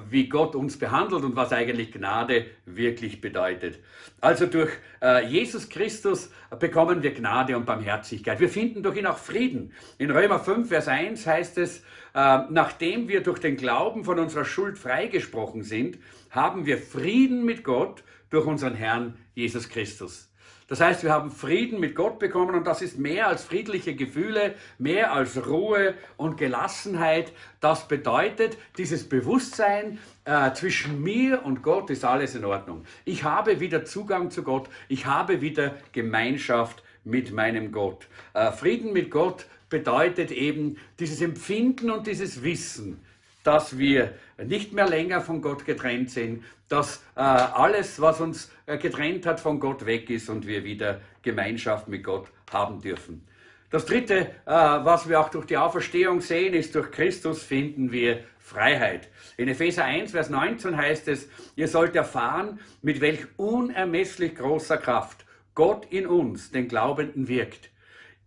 wie 0.09 0.26
Gott 0.26 0.55
uns 0.55 0.78
behandelt 0.78 1.22
und 1.22 1.36
was 1.36 1.53
eigentlich 1.53 1.92
Gnade 1.92 2.46
wirklich 2.64 3.20
bedeutet. 3.20 3.78
Also 4.22 4.46
durch 4.46 4.70
äh, 5.03 5.26
Jesus 5.26 5.68
Christus 5.68 6.30
bekommen 6.59 7.03
wir 7.03 7.12
Gnade 7.12 7.55
und 7.59 7.66
Barmherzigkeit. 7.66 8.40
Wir 8.40 8.48
finden 8.48 8.82
durch 8.82 8.96
ihn 8.96 9.05
auch 9.05 9.18
Frieden. 9.18 9.74
In 9.98 10.11
Römer 10.11 10.38
5, 10.38 10.66
Vers 10.66 10.88
1 10.88 11.26
heißt 11.26 11.59
es, 11.59 11.80
äh, 12.14 12.38
nachdem 12.48 13.07
wir 13.09 13.22
durch 13.22 13.38
den 13.38 13.59
Glauben 13.59 14.03
von 14.05 14.18
unserer 14.18 14.46
Schuld 14.46 14.78
freigesprochen 14.78 15.62
sind, 15.62 15.98
haben 16.30 16.64
wir 16.64 16.78
Frieden 16.78 17.44
mit 17.44 17.64
Gott 17.64 18.03
durch 18.30 18.46
unseren 18.46 18.76
Herrn 18.76 19.18
Jesus 19.34 19.68
Christus. 19.68 20.30
Das 20.70 20.80
heißt, 20.80 21.02
wir 21.02 21.10
haben 21.10 21.32
Frieden 21.32 21.80
mit 21.80 21.96
Gott 21.96 22.20
bekommen 22.20 22.54
und 22.54 22.64
das 22.64 22.80
ist 22.80 22.96
mehr 22.96 23.26
als 23.26 23.42
friedliche 23.42 23.96
Gefühle, 23.96 24.54
mehr 24.78 25.12
als 25.12 25.44
Ruhe 25.48 25.94
und 26.16 26.36
Gelassenheit. 26.36 27.32
Das 27.58 27.88
bedeutet, 27.88 28.56
dieses 28.78 29.08
Bewusstsein 29.08 29.98
äh, 30.24 30.52
zwischen 30.52 31.02
mir 31.02 31.44
und 31.44 31.64
Gott 31.64 31.90
ist 31.90 32.04
alles 32.04 32.36
in 32.36 32.44
Ordnung. 32.44 32.84
Ich 33.04 33.24
habe 33.24 33.58
wieder 33.58 33.84
Zugang 33.84 34.30
zu 34.30 34.44
Gott, 34.44 34.68
ich 34.88 35.06
habe 35.06 35.40
wieder 35.40 35.74
Gemeinschaft 35.90 36.84
mit 37.02 37.32
meinem 37.32 37.72
Gott. 37.72 38.06
Äh, 38.32 38.52
Frieden 38.52 38.92
mit 38.92 39.10
Gott 39.10 39.46
bedeutet 39.70 40.30
eben 40.30 40.76
dieses 41.00 41.20
Empfinden 41.20 41.90
und 41.90 42.06
dieses 42.06 42.44
Wissen, 42.44 43.04
dass 43.43 43.78
wir 43.78 44.14
nicht 44.43 44.72
mehr 44.72 44.88
länger 44.88 45.20
von 45.20 45.43
Gott 45.43 45.64
getrennt 45.64 46.11
sind, 46.11 46.45
dass 46.68 47.03
äh, 47.16 47.20
alles, 47.20 48.01
was 48.01 48.20
uns 48.20 48.51
äh, 48.66 48.78
getrennt 48.78 49.26
hat, 49.26 49.41
von 49.41 49.61
Gott 49.61 49.86
weg 49.86 50.09
ist 50.11 50.28
und 50.28 50.47
wir 50.47 50.64
wieder 50.64 51.01
Gemeinschaft 51.22 51.88
mit 51.88 52.05
Gott 52.05 52.28
haben 52.51 52.80
dürfen. 52.80 53.26
Das 53.70 53.86
Dritte, 53.86 54.18
äh, 54.18 54.30
was 54.47 55.09
wir 55.09 55.20
auch 55.20 55.30
durch 55.30 55.47
die 55.47 55.57
Auferstehung 55.57 56.20
sehen, 56.20 56.55
ist, 56.55 56.74
durch 56.74 56.91
Christus 56.91 57.43
finden 57.43 57.93
wir 57.93 58.24
Freiheit. 58.38 59.09
In 59.36 59.49
Epheser 59.49 59.84
1, 59.84 60.12
Vers 60.12 60.28
19 60.28 60.76
heißt 60.76 61.09
es, 61.09 61.28
ihr 61.57 61.68
sollt 61.68 61.95
erfahren, 61.95 62.61
mit 62.82 63.01
welch 63.01 63.26
unermesslich 63.36 64.34
großer 64.34 64.76
Kraft 64.76 65.24
Gott 65.55 65.86
in 65.91 66.07
uns, 66.07 66.51
den 66.51 66.68
Glaubenden, 66.68 67.28
wirkt. 67.28 67.70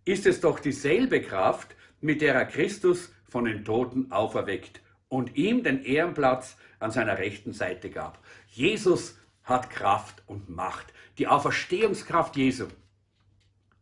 Ist 0.04 0.26
es 0.26 0.40
doch 0.40 0.60
dieselbe 0.60 1.20
Kraft, 1.22 1.74
mit 2.00 2.20
der 2.20 2.34
er 2.34 2.44
Christus 2.44 3.12
von 3.28 3.44
den 3.44 3.64
Toten 3.64 4.12
auferweckt 4.12 4.80
und 5.08 5.36
ihm 5.36 5.62
den 5.62 5.84
Ehrenplatz 5.84 6.56
an 6.78 6.90
seiner 6.90 7.18
rechten 7.18 7.52
Seite 7.52 7.90
gab. 7.90 8.18
Jesus 8.48 9.18
hat 9.42 9.70
Kraft 9.70 10.22
und 10.26 10.48
Macht. 10.48 10.92
Die 11.18 11.28
Auferstehungskraft 11.28 12.36
Jesu 12.36 12.66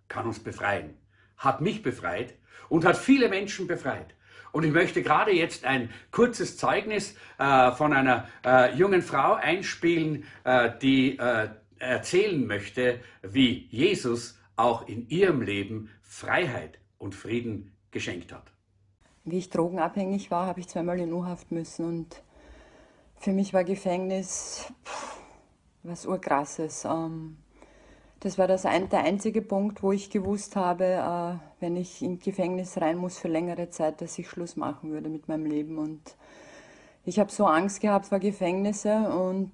kann 0.08 0.26
uns 0.26 0.40
befreien, 0.40 0.96
hat 1.36 1.60
mich 1.60 1.82
befreit 1.82 2.34
und 2.68 2.84
hat 2.84 2.98
viele 2.98 3.28
Menschen 3.28 3.66
befreit. 3.66 4.14
Und 4.52 4.64
ich 4.64 4.72
möchte 4.72 5.02
gerade 5.02 5.32
jetzt 5.32 5.64
ein 5.64 5.90
kurzes 6.10 6.58
Zeugnis 6.58 7.16
äh, 7.38 7.72
von 7.72 7.94
einer 7.94 8.28
äh, 8.44 8.74
jungen 8.74 9.00
Frau 9.00 9.34
einspielen, 9.34 10.24
äh, 10.44 10.70
die 10.80 11.18
äh, 11.18 11.48
erzählen 11.78 12.46
möchte, 12.46 13.00
wie 13.22 13.66
Jesus 13.70 14.38
auch 14.56 14.86
in 14.86 15.08
ihrem 15.08 15.40
Leben 15.40 15.90
Freiheit 16.02 16.78
und 16.98 17.14
Frieden 17.14 17.72
geschenkt 17.90 18.32
hat. 18.32 18.51
Wie 19.24 19.38
ich 19.38 19.50
drogenabhängig 19.50 20.30
war, 20.30 20.46
habe 20.46 20.60
ich 20.60 20.68
zweimal 20.68 20.98
in 20.98 21.12
U-Haft 21.12 21.52
müssen 21.52 21.84
und 21.86 22.22
für 23.16 23.32
mich 23.32 23.54
war 23.54 23.62
Gefängnis 23.62 24.72
pff, 24.84 25.20
was 25.84 26.06
Urkrasses. 26.06 26.84
Ähm, 26.84 27.36
das 28.18 28.38
war 28.38 28.48
das 28.48 28.66
ein, 28.66 28.88
der 28.88 29.00
einzige 29.00 29.42
Punkt, 29.42 29.82
wo 29.82 29.92
ich 29.92 30.10
gewusst 30.10 30.56
habe, 30.56 30.84
äh, 30.84 31.60
wenn 31.60 31.76
ich 31.76 32.02
in 32.02 32.18
Gefängnis 32.18 32.80
rein 32.80 32.96
muss 32.96 33.18
für 33.18 33.28
längere 33.28 33.70
Zeit, 33.70 34.00
dass 34.00 34.18
ich 34.18 34.28
Schluss 34.28 34.56
machen 34.56 34.90
würde 34.90 35.08
mit 35.08 35.28
meinem 35.28 35.46
Leben. 35.46 35.78
Und 35.78 36.16
ich 37.04 37.18
habe 37.18 37.30
so 37.30 37.46
Angst 37.46 37.80
gehabt 37.80 38.06
vor 38.06 38.18
Gefängnisse 38.18 39.12
und 39.12 39.52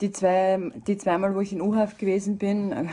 die, 0.00 0.10
zwei, 0.10 0.72
die 0.86 0.98
zweimal, 0.98 1.34
wo 1.34 1.40
ich 1.40 1.52
in 1.52 1.60
U-Haft 1.60 1.98
gewesen 1.98 2.38
bin, 2.38 2.72
äh, 2.72 2.86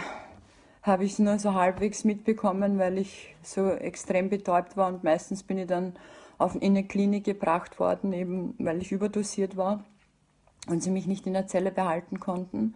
habe 0.83 1.03
ich 1.03 1.13
es 1.13 1.19
nur 1.19 1.37
so 1.39 1.53
halbwegs 1.53 2.03
mitbekommen, 2.03 2.79
weil 2.79 2.97
ich 2.97 3.35
so 3.43 3.69
extrem 3.69 4.29
betäubt 4.29 4.77
war 4.77 4.87
und 4.87 5.03
meistens 5.03 5.43
bin 5.43 5.57
ich 5.57 5.67
dann 5.67 5.93
auf, 6.37 6.55
in 6.55 6.71
eine 6.71 6.83
Klinik 6.83 7.23
gebracht 7.23 7.79
worden, 7.79 8.13
eben 8.13 8.55
weil 8.57 8.81
ich 8.81 8.91
überdosiert 8.91 9.57
war 9.57 9.83
und 10.67 10.81
sie 10.81 10.89
mich 10.89 11.05
nicht 11.05 11.27
in 11.27 11.33
der 11.33 11.47
Zelle 11.47 11.71
behalten 11.71 12.19
konnten. 12.19 12.75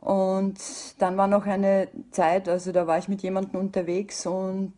Und 0.00 0.58
dann 0.98 1.18
war 1.18 1.26
noch 1.26 1.44
eine 1.46 1.88
Zeit, 2.10 2.48
also 2.48 2.72
da 2.72 2.86
war 2.86 2.96
ich 2.96 3.08
mit 3.08 3.20
jemandem 3.22 3.60
unterwegs 3.60 4.26
und 4.26 4.72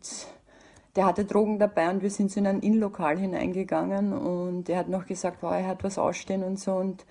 der 0.97 1.05
hatte 1.05 1.23
Drogen 1.23 1.59
dabei 1.59 1.89
und 1.89 2.01
wir 2.01 2.09
sind 2.09 2.29
so 2.29 2.41
in 2.41 2.47
ein 2.47 2.59
Innenlokal 2.59 3.17
hineingegangen 3.17 4.13
und 4.13 4.67
er 4.67 4.79
hat 4.79 4.89
noch 4.89 5.05
gesagt, 5.05 5.37
wow, 5.41 5.53
er 5.53 5.67
hat 5.67 5.83
was 5.83 5.97
ausstehen 5.97 6.43
und 6.43 6.59
so 6.59 6.73
und 6.73 7.05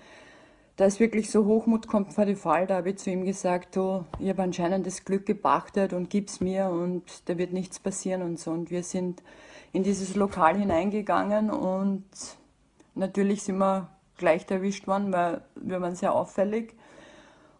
da 0.75 0.85
ist 0.85 0.99
wirklich 0.99 1.29
so 1.29 1.45
Hochmut 1.45 1.87
kommt 1.87 2.13
vor 2.13 2.25
den 2.25 2.35
Fall, 2.35 2.65
da 2.65 2.77
habe 2.77 2.89
ich 2.89 2.97
zu 2.97 3.11
ihm 3.11 3.25
gesagt, 3.25 3.75
du, 3.75 4.05
ich 4.19 4.29
habe 4.29 4.41
anscheinend 4.41 4.87
das 4.87 5.05
Glück 5.05 5.25
gepachtet 5.25 5.93
und 5.93 6.09
gib's 6.09 6.39
mir 6.39 6.69
und 6.69 7.03
da 7.29 7.37
wird 7.37 7.53
nichts 7.53 7.79
passieren 7.79 8.23
und 8.23 8.39
so. 8.39 8.51
Und 8.51 8.71
wir 8.71 8.83
sind 8.83 9.21
in 9.71 9.83
dieses 9.83 10.15
Lokal 10.15 10.57
hineingegangen 10.57 11.51
und 11.51 12.05
natürlich 12.95 13.43
sind 13.43 13.57
wir 13.57 13.89
gleich 14.17 14.49
erwischt 14.49 14.87
worden, 14.87 15.13
weil 15.13 15.41
wir 15.55 15.79
waren 15.81 15.95
sehr 15.95 16.13
auffällig. 16.13 16.75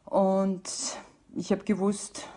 Und 0.05 0.97
ich 1.35 1.51
habe 1.51 1.63
gewusst, 1.63 2.27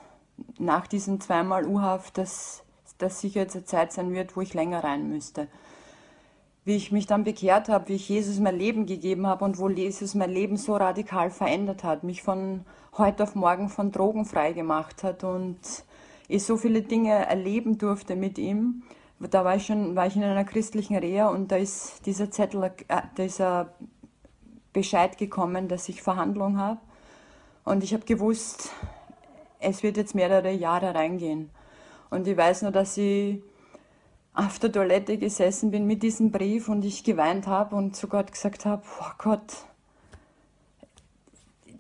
nach 0.59 0.87
diesen 0.87 1.21
zweimal 1.21 1.67
U-Haft, 1.67 2.19
dass 2.19 2.65
das 2.99 3.21
sicher 3.21 3.41
jetzt 3.41 3.57
eine 3.57 3.65
Zeit 3.65 3.93
sein 3.93 4.13
wird, 4.13 4.37
wo 4.37 4.43
ich 4.43 4.53
länger 4.53 4.85
rein 4.85 5.09
müsste 5.09 5.49
wie 6.67 6.75
ich 6.75 6.91
mich 6.91 7.07
dann 7.07 7.23
bekehrt 7.23 7.69
habe, 7.69 7.89
wie 7.89 7.95
ich 7.95 8.09
Jesus 8.09 8.41
mein 8.41 8.59
Leben 8.59 8.87
gegeben 8.87 9.29
habe 9.29 9.45
und 9.45 9.57
wo 9.59 9.69
Jesus 9.69 10.17
mein 10.17 10.31
Leben 10.31 10.57
so 10.57 10.75
radikal 10.75 11.31
verändert 11.31 11.85
hat, 11.85 12.03
mich 12.03 12.25
von 12.25 12.65
heute 12.99 13.23
auf 13.23 13.37
morgen 13.37 13.69
von 13.69 13.93
Drogen 13.93 14.25
frei 14.25 14.53
gemacht 14.53 15.05
hat 15.05 15.23
und 15.23 15.59
ich 16.27 16.43
so 16.43 16.57
viele 16.57 16.83
Dinge 16.83 17.13
erleben 17.27 17.79
durfte 17.79 18.17
mit 18.17 18.37
ihm. 18.37 18.83
Da 19.21 19.45
war 19.45 19.55
ich 19.55 19.67
schon, 19.67 19.95
war 19.95 20.09
ich 20.09 20.17
in 20.17 20.25
einer 20.25 20.45
christlichen 20.45 20.97
Reha 20.97 21.29
und 21.29 21.53
da 21.53 21.57
ist 21.57 22.05
dieser 22.05 22.33
Zettel, 22.33 22.65
äh, 22.89 23.03
dieser 23.17 23.73
Bescheid 24.73 25.17
gekommen, 25.19 25.69
dass 25.69 25.89
ich 25.89 26.03
Verhandlung 26.03 26.59
habe. 26.59 26.81
Und 27.65 27.85
ich 27.85 27.95
habe 27.95 28.05
gewusst, 28.05 28.73
es 29.61 29.85
wird 29.85 29.97
jetzt 29.97 30.17
mehrere 30.17 30.51
Jahre 30.51 30.97
reingehen. 30.97 31.49
Und 32.11 32.27
ich 32.27 32.37
weiß 32.37 32.63
nur, 32.63 32.73
dass 32.73 32.97
ich 32.97 33.41
auf 34.37 34.59
der 34.59 34.71
Toilette 34.71 35.17
gesessen 35.17 35.71
bin 35.71 35.87
mit 35.87 36.03
diesem 36.03 36.31
Brief 36.31 36.69
und 36.69 36.85
ich 36.85 37.03
geweint 37.03 37.47
habe 37.47 37.75
und 37.75 37.97
zu 37.97 38.07
Gott 38.07 38.31
gesagt 38.31 38.67
habe, 38.67 38.83
oh 39.01 39.13
Gott, 39.19 39.65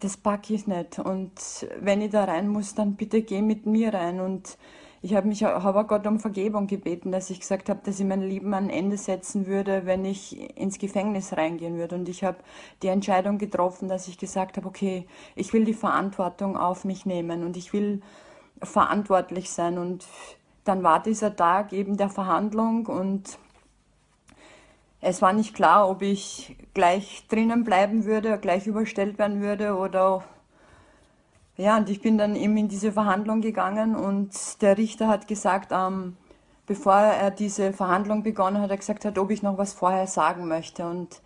das 0.00 0.16
packe 0.16 0.54
ich 0.54 0.66
nicht. 0.66 0.98
Und 0.98 1.32
wenn 1.80 2.00
ich 2.00 2.10
da 2.10 2.24
rein 2.24 2.48
muss, 2.48 2.74
dann 2.74 2.96
bitte 2.96 3.22
geh 3.22 3.42
mit 3.42 3.66
mir 3.66 3.92
rein. 3.92 4.20
Und 4.20 4.56
ich 5.02 5.14
habe 5.14 5.28
mich 5.28 5.44
habe 5.44 5.84
Gott 5.84 6.06
um 6.06 6.18
Vergebung 6.18 6.66
gebeten, 6.66 7.12
dass 7.12 7.28
ich 7.28 7.40
gesagt 7.40 7.68
habe, 7.68 7.80
dass 7.84 8.00
ich 8.00 8.06
mein 8.06 8.22
Leben 8.22 8.54
an 8.54 8.70
Ende 8.70 8.96
setzen 8.96 9.46
würde, 9.46 9.84
wenn 9.84 10.06
ich 10.06 10.56
ins 10.58 10.78
Gefängnis 10.78 11.36
reingehen 11.36 11.76
würde. 11.76 11.94
Und 11.94 12.08
ich 12.08 12.24
habe 12.24 12.38
die 12.82 12.88
Entscheidung 12.88 13.36
getroffen, 13.36 13.88
dass 13.88 14.08
ich 14.08 14.16
gesagt 14.16 14.56
habe, 14.56 14.66
okay, 14.66 15.06
ich 15.34 15.52
will 15.52 15.64
die 15.66 15.74
Verantwortung 15.74 16.56
auf 16.56 16.86
mich 16.86 17.04
nehmen 17.04 17.44
und 17.44 17.58
ich 17.58 17.74
will 17.74 18.00
verantwortlich 18.62 19.50
sein 19.50 19.76
und 19.76 20.06
dann 20.66 20.82
war 20.82 21.02
dieser 21.02 21.34
Tag 21.34 21.72
eben 21.72 21.96
der 21.96 22.08
Verhandlung 22.08 22.86
und 22.86 23.38
es 25.00 25.22
war 25.22 25.32
nicht 25.32 25.54
klar, 25.54 25.88
ob 25.88 26.02
ich 26.02 26.56
gleich 26.74 27.26
drinnen 27.28 27.64
bleiben 27.64 28.04
würde, 28.04 28.38
gleich 28.38 28.66
überstellt 28.66 29.18
werden 29.18 29.40
würde 29.40 29.76
oder 29.76 30.24
ja, 31.56 31.78
und 31.78 31.88
ich 31.88 32.02
bin 32.02 32.18
dann 32.18 32.36
eben 32.36 32.56
in 32.56 32.68
diese 32.68 32.92
Verhandlung 32.92 33.40
gegangen 33.40 33.96
und 33.96 34.60
der 34.60 34.76
Richter 34.76 35.08
hat 35.08 35.26
gesagt, 35.26 35.70
ähm, 35.72 36.16
bevor 36.66 36.94
er 36.96 37.30
diese 37.30 37.72
Verhandlung 37.72 38.22
begonnen 38.22 38.60
hat, 38.60 38.70
er 38.70 38.76
gesagt 38.76 39.06
hat, 39.06 39.16
ob 39.16 39.30
ich 39.30 39.42
noch 39.42 39.56
was 39.56 39.72
vorher 39.72 40.06
sagen 40.06 40.48
möchte. 40.48 40.86
Und 40.86 41.22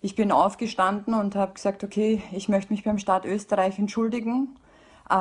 ich 0.00 0.14
bin 0.14 0.32
aufgestanden 0.32 1.12
und 1.12 1.34
habe 1.36 1.52
gesagt, 1.52 1.84
okay, 1.84 2.22
ich 2.32 2.48
möchte 2.48 2.72
mich 2.72 2.84
beim 2.84 2.98
Staat 2.98 3.26
Österreich 3.26 3.78
entschuldigen 3.78 4.56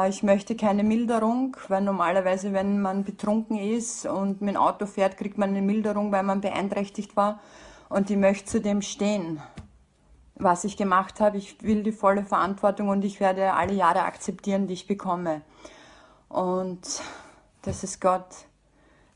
ich 0.08 0.24
möchte 0.24 0.56
keine 0.56 0.84
Milderung, 0.84 1.58
weil 1.68 1.82
normalerweise, 1.82 2.54
wenn 2.54 2.82
man 2.82 3.04
betrunken 3.04 3.58
ist 3.58 4.06
und 4.06 4.42
mit 4.42 4.56
dem 4.56 4.62
Auto 4.62 4.86
fährt, 4.86 5.18
kriegt 5.18 5.38
man 5.38 5.50
eine 5.50 5.62
Milderung, 5.62 6.12
weil 6.12 6.24
man 6.24 6.40
beeinträchtigt 6.40 7.16
war. 7.18 7.42
Und 7.90 8.10
ich 8.10 8.18
möchte 8.18 8.46
zu 8.46 8.62
dem 8.62 8.82
stehen, 8.82 9.42
was 10.36 10.64
ich 10.64 10.78
gemacht 10.78 11.20
habe. 11.20 11.38
Ich 11.38 11.62
will 11.62 11.84
die 11.84 11.92
volle 11.92 12.24
Verantwortung 12.24 12.88
und 12.88 13.04
ich 13.04 13.20
werde 13.20 13.54
alle 13.54 13.74
Jahre 13.74 14.04
akzeptieren, 14.04 14.68
die 14.68 14.76
ich 14.76 14.88
bekomme. 14.88 15.42
Und 16.30 17.02
das 17.64 17.84
ist 17.84 18.00
Gott. 18.00 18.48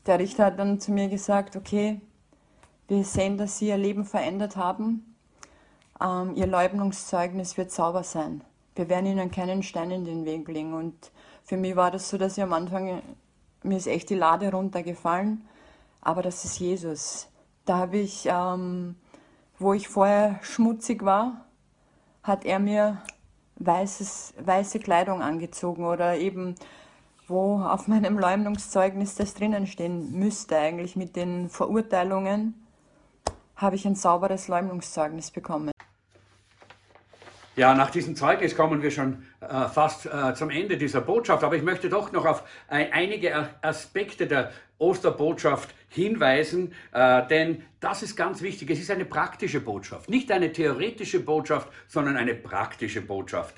Der 0.04 0.18
Richter 0.18 0.46
hat 0.46 0.58
dann 0.58 0.78
zu 0.78 0.92
mir 0.92 1.08
gesagt, 1.08 1.56
okay, 1.56 2.00
wir 2.88 3.02
sehen, 3.04 3.38
dass 3.38 3.58
Sie 3.58 3.68
Ihr 3.68 3.78
Leben 3.78 4.04
verändert 4.04 4.56
haben. 4.56 5.16
Ähm, 6.00 6.34
ihr 6.36 6.46
Leugnungszeugnis 6.46 7.56
wird 7.56 7.72
sauber 7.72 8.04
sein. 8.04 8.42
Wir 8.76 8.88
werden 8.88 9.06
ihnen 9.06 9.30
keinen 9.30 9.62
Stein 9.62 9.90
in 9.90 10.04
den 10.04 10.24
Weg 10.24 10.46
legen. 10.48 10.74
Und 10.74 11.10
für 11.44 11.56
mich 11.56 11.74
war 11.74 11.90
das 11.90 12.08
so, 12.08 12.18
dass 12.18 12.36
ich 12.36 12.42
am 12.42 12.52
Anfang, 12.52 13.02
mir 13.62 13.76
ist 13.76 13.86
echt 13.86 14.10
die 14.10 14.14
Lade 14.14 14.52
runtergefallen, 14.52 15.46
aber 16.00 16.22
das 16.22 16.44
ist 16.44 16.58
Jesus. 16.60 17.28
Da 17.64 17.78
habe 17.78 17.98
ich, 17.98 18.28
ähm, 18.30 18.96
wo 19.58 19.72
ich 19.72 19.88
vorher 19.88 20.38
schmutzig 20.42 21.04
war, 21.04 21.46
hat 22.22 22.44
er 22.44 22.58
mir 22.58 23.02
weißes, 23.56 24.34
weiße 24.38 24.78
Kleidung 24.78 25.22
angezogen 25.22 25.84
oder 25.84 26.16
eben, 26.16 26.54
wo 27.26 27.60
auf 27.60 27.88
meinem 27.88 28.18
Leumdungszeugnis 28.18 29.16
das 29.16 29.34
drinnen 29.34 29.66
stehen 29.66 30.12
müsste, 30.12 30.56
eigentlich 30.56 30.94
mit 30.94 31.16
den 31.16 31.48
Verurteilungen, 31.48 32.54
habe 33.56 33.74
ich 33.74 33.86
ein 33.86 33.94
sauberes 33.94 34.48
Leumdungszeugnis 34.48 35.30
bekommen. 35.30 35.72
Ja, 37.56 37.74
nach 37.74 37.88
diesem 37.90 38.14
Zeugnis 38.16 38.54
kommen 38.54 38.82
wir 38.82 38.90
schon 38.90 39.24
äh, 39.40 39.66
fast 39.68 40.04
äh, 40.04 40.34
zum 40.34 40.50
Ende 40.50 40.76
dieser 40.76 41.00
Botschaft, 41.00 41.42
aber 41.42 41.56
ich 41.56 41.62
möchte 41.62 41.88
doch 41.88 42.12
noch 42.12 42.26
auf 42.26 42.42
ein, 42.68 42.92
einige 42.92 43.34
A- 43.34 43.48
Aspekte 43.62 44.26
der 44.26 44.52
Osterbotschaft 44.76 45.74
hinweisen, 45.88 46.74
äh, 46.92 47.26
denn 47.28 47.62
das 47.80 48.02
ist 48.02 48.14
ganz 48.14 48.42
wichtig. 48.42 48.68
Es 48.70 48.78
ist 48.78 48.90
eine 48.90 49.06
praktische 49.06 49.60
Botschaft, 49.60 50.10
nicht 50.10 50.30
eine 50.32 50.52
theoretische 50.52 51.20
Botschaft, 51.20 51.68
sondern 51.88 52.18
eine 52.18 52.34
praktische 52.34 53.00
Botschaft. 53.00 53.54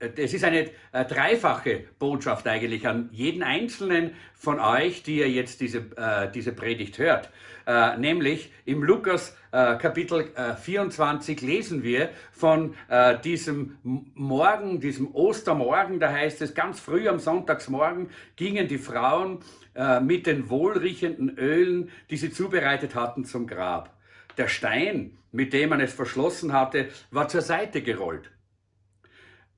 Äh, 0.00 0.10
es 0.16 0.34
ist 0.34 0.44
eine 0.44 0.70
äh, 0.92 1.04
dreifache 1.04 1.84
Botschaft 1.98 2.46
eigentlich 2.48 2.88
an 2.88 3.08
jeden 3.12 3.42
Einzelnen 3.42 4.12
von 4.34 4.58
euch, 4.58 5.02
die 5.02 5.18
ihr 5.18 5.30
jetzt 5.30 5.60
diese, 5.60 5.78
äh, 5.96 6.30
diese 6.32 6.52
Predigt 6.52 6.98
hört. 6.98 7.30
Äh, 7.66 7.98
nämlich 7.98 8.50
im 8.64 8.82
Lukas 8.82 9.36
äh, 9.52 9.76
Kapitel 9.76 10.30
äh, 10.34 10.56
24 10.56 11.40
lesen 11.42 11.82
wir 11.82 12.08
von 12.32 12.74
äh, 12.88 13.18
diesem 13.18 13.76
Morgen, 14.14 14.80
diesem 14.80 15.14
Ostermorgen, 15.14 16.00
da 16.00 16.10
heißt 16.10 16.42
es, 16.42 16.54
ganz 16.54 16.80
früh 16.80 17.08
am 17.08 17.18
Sonntagsmorgen 17.18 18.10
gingen 18.36 18.66
die 18.66 18.78
Frauen 18.78 19.40
äh, 19.74 20.00
mit 20.00 20.26
den 20.26 20.48
wohlriechenden 20.48 21.38
Ölen, 21.38 21.90
die 22.08 22.16
sie 22.16 22.32
zubereitet 22.32 22.94
hatten, 22.94 23.24
zum 23.24 23.46
Grab. 23.46 23.94
Der 24.36 24.48
Stein, 24.48 25.18
mit 25.32 25.52
dem 25.52 25.70
man 25.70 25.80
es 25.80 25.92
verschlossen 25.92 26.52
hatte, 26.52 26.88
war 27.10 27.28
zur 27.28 27.42
Seite 27.42 27.82
gerollt. 27.82 28.30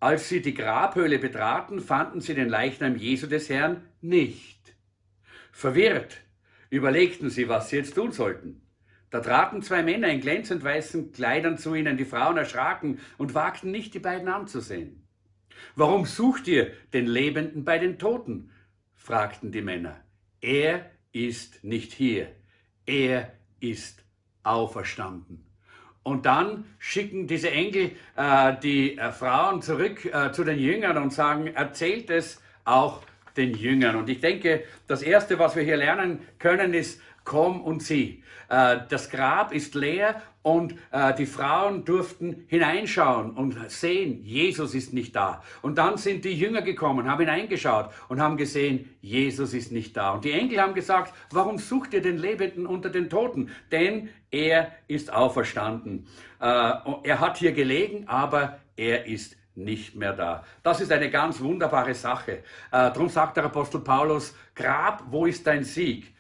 Als 0.02 0.28
sie 0.28 0.42
die 0.42 0.52
Grabhöhle 0.52 1.20
betraten, 1.20 1.78
fanden 1.78 2.20
sie 2.20 2.34
den 2.34 2.48
Leichnam 2.48 2.96
Jesu 2.96 3.28
des 3.28 3.48
Herrn 3.48 3.84
nicht. 4.00 4.74
Verwirrt 5.52 6.22
überlegten 6.70 7.30
sie, 7.30 7.48
was 7.48 7.70
sie 7.70 7.76
jetzt 7.76 7.94
tun 7.94 8.10
sollten. 8.10 8.62
Da 9.10 9.20
traten 9.20 9.62
zwei 9.62 9.84
Männer 9.84 10.08
in 10.08 10.20
glänzend 10.20 10.64
weißen 10.64 11.12
Kleidern 11.12 11.56
zu 11.56 11.76
ihnen. 11.76 11.96
Die 11.96 12.04
Frauen 12.04 12.36
erschraken 12.36 12.98
und 13.16 13.34
wagten 13.34 13.70
nicht, 13.70 13.94
die 13.94 14.00
beiden 14.00 14.26
anzusehen. 14.26 15.06
Warum 15.76 16.04
sucht 16.04 16.48
ihr 16.48 16.72
den 16.92 17.06
Lebenden 17.06 17.64
bei 17.64 17.78
den 17.78 17.96
Toten? 17.96 18.50
fragten 18.96 19.52
die 19.52 19.62
Männer. 19.62 20.00
Er 20.40 20.90
ist 21.12 21.62
nicht 21.62 21.92
hier. 21.92 22.26
Er 22.86 23.32
ist 23.60 24.04
auferstanden. 24.42 25.51
Und 26.02 26.26
dann 26.26 26.64
schicken 26.78 27.26
diese 27.26 27.50
Engel 27.50 27.92
äh, 28.16 28.54
die 28.62 28.98
äh, 28.98 29.12
Frauen 29.12 29.62
zurück 29.62 30.04
äh, 30.04 30.32
zu 30.32 30.42
den 30.42 30.58
Jüngern 30.58 30.96
und 30.96 31.12
sagen, 31.12 31.46
erzählt 31.46 32.10
es 32.10 32.42
auch 32.64 33.02
den 33.36 33.54
Jüngern. 33.54 33.96
Und 33.96 34.08
ich 34.08 34.20
denke, 34.20 34.64
das 34.88 35.02
Erste, 35.02 35.38
was 35.38 35.54
wir 35.54 35.62
hier 35.62 35.76
lernen 35.76 36.20
können, 36.38 36.74
ist, 36.74 37.00
komm 37.24 37.60
und 37.62 37.82
sieh. 37.82 38.22
Äh, 38.48 38.80
das 38.88 39.10
Grab 39.10 39.52
ist 39.52 39.74
leer 39.74 40.20
und 40.42 40.74
äh, 40.90 41.14
die 41.14 41.26
Frauen 41.26 41.84
durften 41.84 42.44
hineinschauen 42.48 43.32
und 43.32 43.56
sehen, 43.70 44.24
Jesus 44.24 44.74
ist 44.74 44.92
nicht 44.92 45.14
da. 45.14 45.42
Und 45.62 45.78
dann 45.78 45.96
sind 45.96 46.24
die 46.24 46.34
Jünger 46.34 46.62
gekommen, 46.62 47.08
haben 47.08 47.20
hineingeschaut 47.20 47.90
und 48.08 48.20
haben 48.20 48.36
gesehen, 48.36 48.94
Jesus 49.00 49.54
ist 49.54 49.72
nicht 49.72 49.96
da. 49.96 50.12
Und 50.12 50.24
die 50.24 50.32
Engel 50.32 50.60
haben 50.60 50.74
gesagt, 50.74 51.14
warum 51.30 51.58
sucht 51.58 51.94
ihr 51.94 52.02
den 52.02 52.18
Lebenden 52.18 52.66
unter 52.66 52.90
den 52.90 53.08
Toten? 53.08 53.50
Denn 53.70 54.08
er 54.30 54.72
ist 54.88 55.12
auferstanden. 55.12 56.06
Äh, 56.40 56.44
er 56.44 57.20
hat 57.20 57.38
hier 57.38 57.52
gelegen, 57.52 58.08
aber 58.08 58.58
er 58.76 59.06
ist 59.06 59.36
nicht 59.54 59.94
mehr 59.94 60.14
da. 60.14 60.44
Das 60.62 60.80
ist 60.80 60.90
eine 60.90 61.10
ganz 61.10 61.40
wunderbare 61.40 61.94
Sache. 61.94 62.32
Äh, 62.32 62.42
darum 62.70 63.08
sagt 63.08 63.36
der 63.36 63.44
Apostel 63.44 63.80
Paulus, 63.80 64.34
Grab, 64.54 65.04
wo 65.08 65.26
ist 65.26 65.46
dein 65.46 65.62
Sieg? 65.62 66.14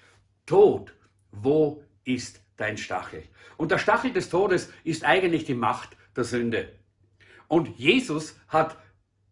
Tod, 0.46 0.92
wo 1.30 1.82
ist 2.04 2.40
dein 2.56 2.76
Stachel? 2.76 3.24
Und 3.62 3.70
der 3.70 3.78
Stachel 3.78 4.12
des 4.12 4.28
Todes 4.28 4.72
ist 4.82 5.04
eigentlich 5.04 5.44
die 5.44 5.54
Macht 5.54 5.96
der 6.16 6.24
Sünde. 6.24 6.68
Und 7.46 7.78
Jesus 7.78 8.36
hat 8.48 8.76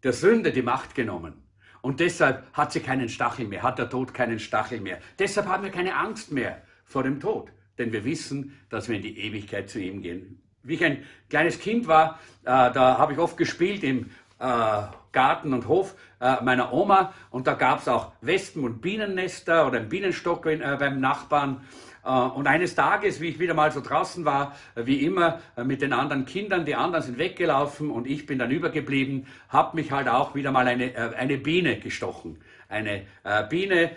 der 0.05 0.13
Sünde 0.13 0.53
die 0.53 0.63
Macht 0.63 0.95
genommen. 0.95 1.43
Und 1.83 1.99
deshalb 1.99 2.47
hat 2.53 2.71
sie 2.71 2.79
keinen 2.79 3.09
Stachel 3.09 3.49
mehr, 3.49 3.65
hat 3.65 3.81
der 3.81 3.91
Tod 3.91 4.15
keinen 4.15 4.39
Stachel 4.39 4.81
mehr. 4.81 5.01
Deshalb 5.19 5.49
haben 5.49 5.65
wir 5.65 5.73
keine 5.73 5.97
Angst 5.97 6.31
mehr 6.31 6.63
vor 6.85 7.03
dem 7.03 7.19
Tod, 7.19 7.51
denn 7.77 7.93
wir 7.93 8.05
wissen, 8.05 8.57
dass 8.69 8.89
wir 8.89 8.95
in 8.95 9.03
die 9.03 9.19
Ewigkeit 9.19 9.69
zu 9.69 9.81
ihm 9.81 10.01
gehen. 10.01 10.41
Wie 10.63 10.75
ich 10.75 10.85
ein 10.85 11.05
kleines 11.29 11.59
Kind 11.59 11.89
war, 11.89 12.21
äh, 12.43 12.71
da 12.71 12.99
habe 12.99 13.15
ich 13.15 13.19
oft 13.19 13.37
gespielt 13.37 13.83
im 13.83 14.11
äh, 14.39 14.83
Garten 15.11 15.53
und 15.53 15.67
Hof 15.67 15.97
äh, 16.21 16.41
meiner 16.43 16.73
Oma 16.73 17.15
und 17.31 17.49
da 17.49 17.55
gab 17.55 17.81
es 17.81 17.89
auch 17.89 18.13
Wespen- 18.21 18.63
und 18.63 18.81
Bienennester 18.81 19.67
oder 19.67 19.81
einen 19.81 19.89
Bienenstock 19.89 20.47
in, 20.47 20.61
äh, 20.61 20.77
beim 20.79 21.01
Nachbarn. 21.01 21.65
Äh, 22.05 22.11
Und 22.11 22.47
eines 22.47 22.75
Tages, 22.75 23.21
wie 23.21 23.29
ich 23.29 23.39
wieder 23.39 23.55
mal 23.55 23.71
so 23.71 23.81
draußen 23.81 24.25
war, 24.25 24.57
äh, 24.75 24.87
wie 24.87 25.05
immer 25.05 25.41
äh, 25.57 25.65
mit 25.65 25.83
den 25.83 25.93
anderen 25.93 26.25
Kindern, 26.25 26.65
die 26.65 26.75
anderen 26.75 27.05
sind 27.05 27.19
weggelaufen 27.19 27.91
und 27.91 28.07
ich 28.07 28.27
bin 28.27 28.39
dann 28.39 28.51
übergeblieben, 28.51 29.27
hat 29.49 29.75
mich 29.75 29.93
halt 29.93 30.09
auch 30.09 30.35
wieder 30.35 30.53
mal 30.53 30.67
eine, 30.67 31.15
eine 31.17 31.39
Biene 31.39 31.79
gestochen. 31.79 32.39
Eine 32.69 33.03
Biene, 33.49 33.91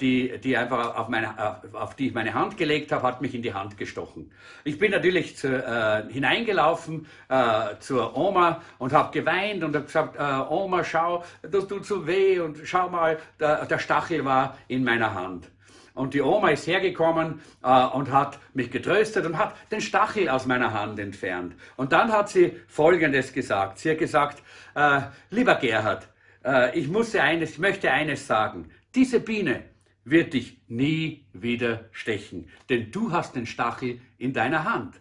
die, 0.00 0.38
die 0.42 0.56
einfach 0.56 0.96
auf, 0.96 1.08
meine, 1.08 1.34
auf 1.74 1.94
die 1.94 2.08
ich 2.08 2.14
meine 2.14 2.32
Hand 2.32 2.56
gelegt 2.56 2.90
habe, 2.90 3.06
hat 3.06 3.20
mich 3.20 3.34
in 3.34 3.42
die 3.42 3.52
Hand 3.52 3.76
gestochen. 3.76 4.30
Ich 4.64 4.78
bin 4.78 4.92
natürlich 4.92 5.36
zu, 5.36 5.48
äh, 5.48 6.10
hineingelaufen 6.10 7.06
äh, 7.28 7.76
zur 7.80 8.16
Oma 8.16 8.62
und 8.78 8.94
habe 8.94 9.12
geweint 9.12 9.62
und 9.62 9.74
habe 9.74 9.84
gesagt, 9.84 10.16
äh, 10.16 10.50
Oma, 10.50 10.84
schau, 10.84 11.22
das 11.42 11.68
tut 11.68 11.84
so 11.84 12.06
weh 12.06 12.40
und 12.40 12.60
schau 12.64 12.88
mal, 12.88 13.18
der, 13.38 13.66
der 13.66 13.78
Stachel 13.78 14.24
war 14.24 14.56
in 14.68 14.84
meiner 14.84 15.12
Hand. 15.12 15.50
Und 15.94 16.12
die 16.12 16.22
Oma 16.22 16.48
ist 16.50 16.66
hergekommen 16.66 17.40
äh, 17.62 17.86
und 17.86 18.10
hat 18.10 18.40
mich 18.52 18.70
getröstet 18.70 19.24
und 19.26 19.38
hat 19.38 19.54
den 19.70 19.80
Stachel 19.80 20.28
aus 20.28 20.44
meiner 20.44 20.72
Hand 20.72 20.98
entfernt. 20.98 21.54
Und 21.76 21.92
dann 21.92 22.12
hat 22.12 22.28
sie 22.28 22.56
Folgendes 22.66 23.32
gesagt. 23.32 23.78
Sie 23.78 23.90
hat 23.90 23.98
gesagt, 23.98 24.42
äh, 24.74 25.02
lieber 25.30 25.54
Gerhard, 25.54 26.08
äh, 26.44 26.76
ich, 26.76 26.88
muss 26.88 27.14
eines, 27.14 27.52
ich 27.52 27.58
möchte 27.58 27.92
eines 27.92 28.26
sagen. 28.26 28.70
Diese 28.94 29.20
Biene 29.20 29.62
wird 30.04 30.34
dich 30.34 30.60
nie 30.66 31.26
wieder 31.32 31.84
stechen, 31.92 32.50
denn 32.68 32.90
du 32.90 33.12
hast 33.12 33.36
den 33.36 33.46
Stachel 33.46 34.00
in 34.18 34.32
deiner 34.32 34.64
Hand. 34.64 35.00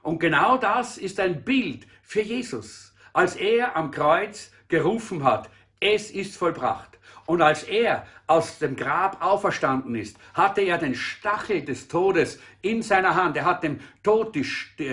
Und 0.00 0.18
genau 0.18 0.56
das 0.56 0.96
ist 0.96 1.20
ein 1.20 1.44
Bild 1.44 1.86
für 2.02 2.22
Jesus, 2.22 2.94
als 3.12 3.36
er 3.36 3.76
am 3.76 3.90
Kreuz 3.90 4.50
gerufen 4.68 5.22
hat, 5.22 5.50
es 5.78 6.10
ist 6.10 6.36
vollbracht. 6.36 6.91
Und 7.26 7.42
als 7.42 7.62
er 7.62 8.06
aus 8.26 8.58
dem 8.58 8.76
Grab 8.76 9.24
auferstanden 9.24 9.94
ist, 9.94 10.16
hatte 10.34 10.62
er 10.62 10.78
den 10.78 10.94
Stachel 10.94 11.62
des 11.62 11.88
Todes 11.88 12.38
in 12.62 12.82
seiner 12.82 13.14
Hand. 13.14 13.36
Er 13.36 13.44
hat 13.44 13.62
dem 13.62 13.80
Tod 14.02 14.34
die, 14.34 14.44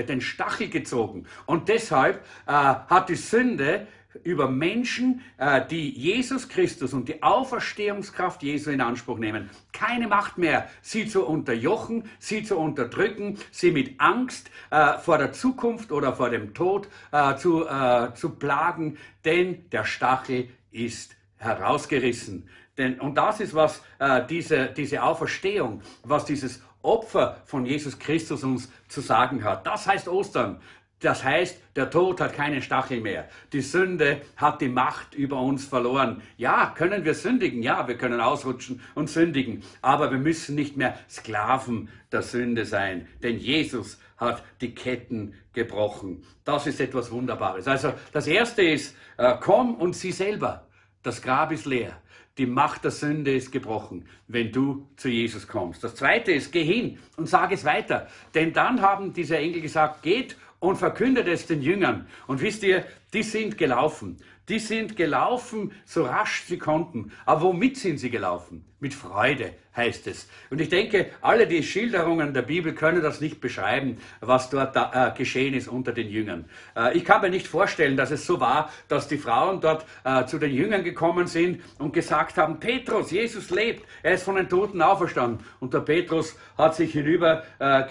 den 0.05 0.21
Stachel 0.21 0.69
gezogen. 0.69 1.25
Und 1.45 1.69
deshalb 1.69 2.23
äh, 2.45 2.51
hat 2.51 3.09
die 3.09 3.15
Sünde 3.15 3.87
über 4.23 4.49
Menschen, 4.49 5.21
äh, 5.37 5.65
die 5.65 5.89
Jesus 5.91 6.49
Christus 6.49 6.93
und 6.93 7.07
die 7.07 7.21
Auferstehungskraft 7.21 8.41
Jesu 8.43 8.71
in 8.71 8.81
Anspruch 8.81 9.19
nehmen, 9.19 9.49
keine 9.71 10.07
Macht 10.07 10.37
mehr, 10.37 10.67
sie 10.81 11.07
zu 11.07 11.25
unterjochen, 11.25 12.09
sie 12.17 12.43
zu 12.43 12.57
unterdrücken, 12.57 13.37
sie 13.51 13.71
mit 13.71 13.99
Angst 13.99 14.49
äh, 14.71 14.97
vor 14.97 15.17
der 15.17 15.31
Zukunft 15.31 15.91
oder 15.91 16.13
vor 16.13 16.29
dem 16.29 16.53
Tod 16.53 16.89
äh, 17.11 17.35
zu, 17.35 17.67
äh, 17.67 18.13
zu 18.15 18.31
plagen, 18.31 18.97
denn 19.25 19.69
der 19.69 19.85
Stachel 19.85 20.49
ist 20.71 21.15
herausgerissen. 21.39 22.47
Denn, 22.77 22.99
und 22.99 23.15
das 23.15 23.39
ist, 23.39 23.53
was 23.53 23.81
äh, 23.99 24.25
diese, 24.25 24.67
diese 24.67 25.03
Auferstehung, 25.03 25.81
was 26.03 26.25
dieses 26.25 26.61
Opfer 26.81 27.41
von 27.45 27.65
Jesus 27.65 27.99
Christus 27.99 28.43
uns 28.43 28.71
zu 28.87 29.01
sagen 29.01 29.43
hat. 29.43 29.67
Das 29.67 29.85
heißt 29.85 30.07
Ostern. 30.07 30.61
Das 31.01 31.23
heißt, 31.23 31.61
der 31.77 31.89
Tod 31.89 32.19
hat 32.19 32.33
keinen 32.33 32.61
Stachel 32.61 32.99
mehr. 32.99 33.29
Die 33.53 33.61
Sünde 33.61 34.21
hat 34.35 34.59
die 34.59 34.67
Macht 34.67 35.15
über 35.15 35.39
uns 35.41 35.65
verloren. 35.65 36.21
Ja, 36.35 36.73
können 36.75 37.05
wir 37.05 37.13
sündigen? 37.13 37.63
Ja, 37.63 37.87
wir 37.87 37.97
können 37.97 38.19
ausrutschen 38.19 38.81
und 38.95 39.09
sündigen. 39.09 39.63
Aber 39.81 40.11
wir 40.11 40.17
müssen 40.17 40.55
nicht 40.55 40.75
mehr 40.75 40.97
Sklaven 41.09 41.87
der 42.11 42.21
Sünde 42.21 42.65
sein. 42.65 43.07
Denn 43.23 43.37
Jesus 43.39 43.99
hat 44.17 44.43
die 44.59 44.75
Ketten 44.75 45.35
gebrochen. 45.53 46.23
Das 46.43 46.67
ist 46.67 46.81
etwas 46.81 47.11
Wunderbares. 47.11 47.67
Also 47.67 47.93
das 48.11 48.27
Erste 48.27 48.61
ist, 48.61 48.95
äh, 49.17 49.35
komm 49.39 49.75
und 49.75 49.95
sieh 49.95 50.11
selber. 50.11 50.65
Das 51.03 51.21
Grab 51.21 51.51
ist 51.51 51.65
leer. 51.65 52.01
Die 52.37 52.45
Macht 52.45 52.83
der 52.85 52.91
Sünde 52.91 53.33
ist 53.33 53.51
gebrochen, 53.51 54.05
wenn 54.27 54.51
du 54.51 54.87
zu 54.95 55.09
Jesus 55.09 55.47
kommst. 55.47 55.83
Das 55.83 55.95
zweite 55.95 56.31
ist, 56.31 56.51
geh 56.51 56.63
hin 56.63 56.97
und 57.17 57.27
sag 57.27 57.51
es 57.51 57.65
weiter. 57.65 58.07
Denn 58.33 58.53
dann 58.53 58.81
haben 58.81 59.11
diese 59.11 59.37
Engel 59.37 59.61
gesagt, 59.61 60.03
geht 60.03 60.37
und 60.59 60.77
verkündet 60.77 61.27
es 61.27 61.47
den 61.47 61.61
Jüngern. 61.61 62.07
Und 62.27 62.41
wisst 62.41 62.63
ihr, 62.63 62.85
die 63.13 63.23
sind 63.23 63.57
gelaufen. 63.57 64.17
Die 64.47 64.59
sind 64.59 64.95
gelaufen, 64.95 65.73
so 65.85 66.05
rasch 66.05 66.43
sie 66.47 66.57
konnten. 66.57 67.11
Aber 67.25 67.41
womit 67.41 67.77
sind 67.77 67.97
sie 67.97 68.09
gelaufen? 68.09 68.65
Mit 68.81 68.93
Freude, 68.93 69.53
heißt 69.75 70.07
es. 70.07 70.29
Und 70.49 70.61
ich 70.61 70.69
denke, 70.69 71.07
alle 71.21 71.47
die 71.47 71.63
Schilderungen 71.63 72.33
der 72.33 72.43
Bibel 72.43 72.73
können 72.73 73.01
das 73.01 73.19
nicht 73.19 73.41
beschreiben, 73.41 73.97
was 74.21 74.49
dort 74.49 74.73
da, 74.75 75.09
äh, 75.09 75.17
geschehen 75.17 75.53
ist 75.53 75.67
unter 75.67 75.91
den 75.91 76.09
Jüngern. 76.09 76.45
Äh, 76.77 76.97
ich 76.97 77.03
kann 77.03 77.21
mir 77.21 77.29
nicht 77.29 77.47
vorstellen, 77.47 77.97
dass 77.97 78.09
es 78.09 78.25
so 78.25 78.39
war, 78.39 78.71
dass 78.87 79.09
die 79.09 79.17
Frauen 79.17 79.59
dort 79.59 79.85
äh, 80.05 80.25
zu 80.25 80.37
den 80.37 80.53
Jüngern 80.53 80.83
gekommen 80.83 81.27
sind 81.27 81.61
und 81.77 81.91
gesagt 81.91 82.37
haben, 82.37 82.59
Petrus, 82.59 83.11
Jesus 83.11 83.49
lebt, 83.49 83.85
er 84.01 84.13
ist 84.13 84.23
von 84.23 84.35
den 84.35 84.47
Toten 84.47 84.81
auferstanden. 84.81 85.45
Und 85.59 85.73
der 85.73 85.81
Petrus 85.81 86.37
hat 86.57 86.75
sich 86.75 86.93
hinüber 86.93 87.43
äh, 87.59 87.83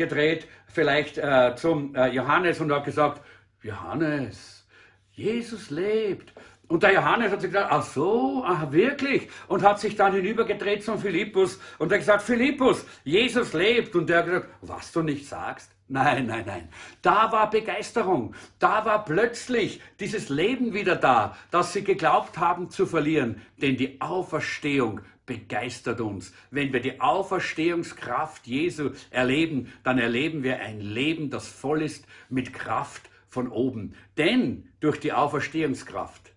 vielleicht 0.68 1.18
äh, 1.18 1.54
zum 1.56 1.94
äh, 1.94 2.08
Johannes 2.08 2.60
und 2.60 2.72
hat 2.72 2.84
gesagt, 2.84 3.20
Johannes, 3.62 4.66
Jesus 5.12 5.70
lebt. 5.70 6.32
Und 6.68 6.82
der 6.82 6.92
Johannes 6.92 7.32
hat 7.32 7.40
sich 7.40 7.50
gesagt, 7.50 7.72
ach 7.72 7.82
so, 7.82 8.44
ach 8.46 8.70
wirklich? 8.70 9.28
Und 9.48 9.62
hat 9.62 9.80
sich 9.80 9.96
dann 9.96 10.12
hinübergedreht 10.12 10.84
zum 10.84 10.98
Philippus 10.98 11.58
und 11.78 11.90
hat 11.90 11.98
gesagt, 11.98 12.22
Philippus, 12.22 12.84
Jesus 13.04 13.54
lebt. 13.54 13.96
Und 13.96 14.08
der 14.08 14.18
hat 14.18 14.26
gesagt, 14.26 14.48
was 14.60 14.92
du 14.92 15.02
nicht 15.02 15.26
sagst? 15.26 15.72
Nein, 15.88 16.26
nein, 16.26 16.44
nein. 16.46 16.68
Da 17.00 17.32
war 17.32 17.48
Begeisterung. 17.48 18.34
Da 18.58 18.84
war 18.84 19.06
plötzlich 19.06 19.80
dieses 19.98 20.28
Leben 20.28 20.74
wieder 20.74 20.96
da, 20.96 21.34
das 21.50 21.72
sie 21.72 21.82
geglaubt 21.82 22.36
haben 22.36 22.68
zu 22.68 22.84
verlieren. 22.84 23.40
Denn 23.56 23.78
die 23.78 23.98
Auferstehung 24.02 25.00
begeistert 25.24 26.02
uns. 26.02 26.34
Wenn 26.50 26.74
wir 26.74 26.80
die 26.80 27.00
Auferstehungskraft 27.00 28.46
Jesu 28.46 28.90
erleben, 29.10 29.72
dann 29.84 29.98
erleben 29.98 30.42
wir 30.42 30.58
ein 30.60 30.80
Leben, 30.80 31.30
das 31.30 31.48
voll 31.48 31.80
ist 31.80 32.06
mit 32.28 32.52
Kraft 32.52 33.08
von 33.28 33.48
oben. 33.48 33.94
Denn 34.18 34.68
durch 34.80 35.00
die 35.00 35.12
Auferstehungskraft 35.12 36.27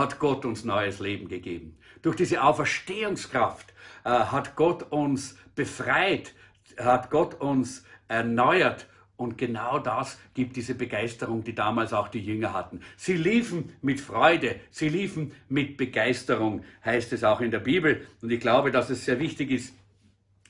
hat 0.00 0.18
Gott 0.18 0.44
uns 0.44 0.64
neues 0.64 0.98
Leben 0.98 1.28
gegeben. 1.28 1.76
Durch 2.02 2.16
diese 2.16 2.42
Auferstehungskraft 2.42 3.72
äh, 4.04 4.10
hat 4.10 4.56
Gott 4.56 4.90
uns 4.90 5.36
befreit, 5.54 6.34
hat 6.78 7.10
Gott 7.10 7.34
uns 7.40 7.84
erneuert. 8.08 8.86
Und 9.16 9.36
genau 9.36 9.78
das 9.78 10.18
gibt 10.32 10.56
diese 10.56 10.74
Begeisterung, 10.74 11.44
die 11.44 11.54
damals 11.54 11.92
auch 11.92 12.08
die 12.08 12.20
Jünger 12.20 12.54
hatten. 12.54 12.80
Sie 12.96 13.16
liefen 13.16 13.74
mit 13.82 14.00
Freude, 14.00 14.58
sie 14.70 14.88
liefen 14.88 15.32
mit 15.50 15.76
Begeisterung, 15.76 16.64
heißt 16.82 17.12
es 17.12 17.22
auch 17.22 17.42
in 17.42 17.50
der 17.50 17.58
Bibel. 17.58 18.06
Und 18.22 18.30
ich 18.30 18.40
glaube, 18.40 18.70
dass 18.70 18.88
es 18.88 19.04
sehr 19.04 19.20
wichtig 19.20 19.50
ist, 19.50 19.74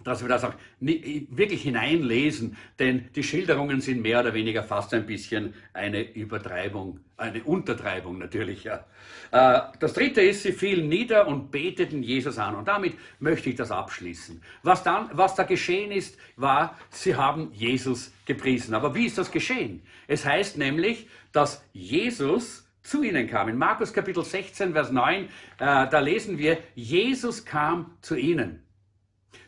dass 0.05 0.23
wir 0.23 0.29
das 0.29 0.45
auch 0.45 0.55
wirklich 0.81 1.63
hineinlesen, 1.63 2.57
denn 2.79 3.09
die 3.15 3.23
Schilderungen 3.23 3.81
sind 3.81 4.03
mehr 4.03 4.21
oder 4.21 4.35
weniger 4.35 4.63
fast 4.63 4.95
ein 4.95 5.07
bisschen 5.07 5.55
eine 5.73 6.03
Übertreibung, 6.13 7.01
eine 7.17 7.43
Untertreibung 7.45 8.19
natürlich. 8.19 8.65
Ja. 8.65 8.85
Äh, 9.31 9.61
Das 9.79 9.93
dritte 9.93 10.21
ist, 10.21 10.43
sie 10.43 10.53
fielen 10.53 10.89
nieder 10.89 11.27
und 11.27 11.51
beteten 11.51 12.03
Jesus 12.03 12.39
an. 12.39 12.55
Und 12.55 12.69
damit 12.69 12.95
möchte 13.19 13.51
ich 13.51 13.57
das 13.57 13.71
abschließen. 13.71 14.43
Was, 14.63 14.83
dann, 14.83 15.11
was 15.13 15.35
da 15.35 15.45
geschehen 15.45 15.93
ist, 15.93 16.19
war, 16.37 16.79
sie 16.91 17.15
haben 17.15 17.51
Jesus 17.53 18.13
gepriesen. 18.25 18.75
Aber 18.75 18.95
wie 18.95 19.07
ist 19.07 19.19
das 19.19 19.31
geschehen? 19.31 19.83
Es 20.09 20.25
heißt 20.25 20.59
nämlich, 20.59 21.09
dass 21.33 21.65
Jesus 21.73 22.67
zu 22.83 23.03
ihnen 23.03 23.29
kam. 23.29 23.49
In 23.49 23.59
Markus 23.59 23.93
Kapitel 23.93 24.25
16, 24.25 24.73
Vers 24.73 24.91
9, 24.91 25.25
äh, 25.25 25.29
da 25.59 26.01
lesen 26.01 26.39
wir, 26.39 26.59
Jesus 26.75 27.45
kam 27.45 27.97
zu 28.01 28.17
ihnen. 28.17 28.63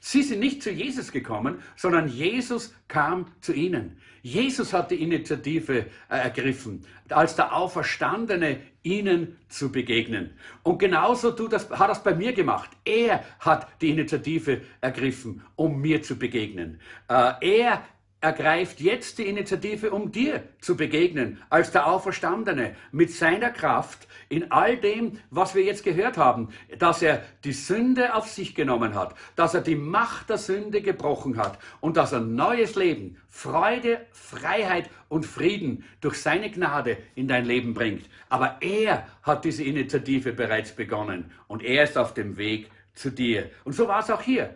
Sie 0.05 0.25
sind 0.25 0.41
nicht 0.41 0.65
zu 0.65 0.73
Jesus 0.73 1.13
gekommen, 1.13 1.63
sondern 1.77 2.09
Jesus 2.09 2.75
kam 2.89 3.27
zu 3.41 3.53
ihnen. 3.53 3.99
Jesus 4.23 4.73
hat 4.73 4.91
die 4.91 5.01
Initiative 5.01 5.79
äh, 5.79 5.87
ergriffen, 6.09 6.85
als 7.09 7.37
der 7.37 7.55
Auferstandene 7.55 8.59
ihnen 8.83 9.39
zu 9.49 9.71
begegnen. 9.71 10.31
Und 10.65 10.79
genauso 10.79 11.31
tut 11.31 11.53
das, 11.53 11.71
hat 11.71 11.89
das 11.89 12.03
bei 12.03 12.17
mir 12.17 12.33
gemacht. 12.33 12.71
Er 12.85 13.23
hat 13.39 13.69
die 13.81 13.91
Initiative 13.91 14.63
ergriffen, 14.81 15.41
um 15.55 15.81
mir 15.81 16.03
zu 16.03 16.17
begegnen. 16.17 16.81
Äh, 17.07 17.61
er 17.61 17.85
ergreift 18.23 18.81
jetzt 18.81 19.19
die 19.19 19.27
Initiative, 19.27 19.91
um 19.91 20.13
dir 20.13 20.45
zu 20.61 20.77
begegnen, 20.77 21.43
als 21.51 21.73
der 21.73 21.87
Auferstandene, 21.89 22.77
mit 22.93 23.11
seiner 23.11 23.51
Kraft 23.51 24.07
in 24.29 24.53
all 24.53 24.77
dem, 24.77 25.19
was 25.31 25.55
wir 25.55 25.65
jetzt 25.65 25.85
gehört 25.85 26.17
haben, 26.17 26.49
dass 26.79 27.03
er 27.03 27.23
die 27.45 27.53
Sünde 27.53 28.15
auf 28.15 28.29
sich 28.29 28.55
genommen 28.55 28.95
hat, 28.95 29.15
dass 29.35 29.55
er 29.55 29.61
die 29.61 29.75
Macht 29.75 30.31
der 30.31 30.39
Sünde 30.39 30.83
gebrochen 30.83 31.37
hat 31.37 31.59
und 31.81 31.97
dass 31.97 32.13
er 32.13 32.21
neues 32.21 32.77
Leben, 32.77 33.19
Freude, 33.29 34.01
Freiheit 34.13 34.89
und 35.09 35.27
Frieden 35.27 35.85
durch 36.01 36.23
seine 36.23 36.51
Gnade 36.51 36.97
in 37.17 37.27
dein 37.27 37.45
Leben 37.45 37.75
bringt. 37.75 38.09
Aber 38.29 38.59
er 38.61 39.07
hat 39.23 39.45
diese 39.45 39.65
Initiative 39.65 40.33
bereits 40.33 40.73
begonnen 40.73 41.33
und 41.49 41.63
er 41.63 41.85
ist 41.85 41.99
auf 41.99 42.15
dem 42.15 42.37
Weg 42.37 42.71
zu 42.95 43.11
dir. 43.11 43.51
Und 43.65 43.73
so 43.73 43.89
war 43.89 44.01
es 44.01 44.11
auch 44.11 44.23
hier. 44.23 44.55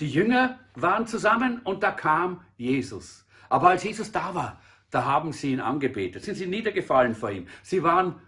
Die 0.00 0.08
Jünger 0.08 0.58
waren 0.74 1.06
zusammen 1.06 1.60
und 1.60 1.82
da 1.82 1.92
kam 1.92 2.40
Jesus. 2.56 3.26
Aber 3.48 3.68
als 3.68 3.84
Jesus 3.84 4.10
da 4.10 4.34
war, 4.34 4.60
da 4.90 5.04
haben 5.04 5.32
sie 5.32 5.52
ihn 5.52 5.60
angebetet, 5.60 6.24
sind 6.24 6.36
sie 6.36 6.46
niedergefallen 6.46 7.14
vor 7.14 7.30
ihm. 7.30 7.46
Sie 7.62 7.82
waren 7.82 8.20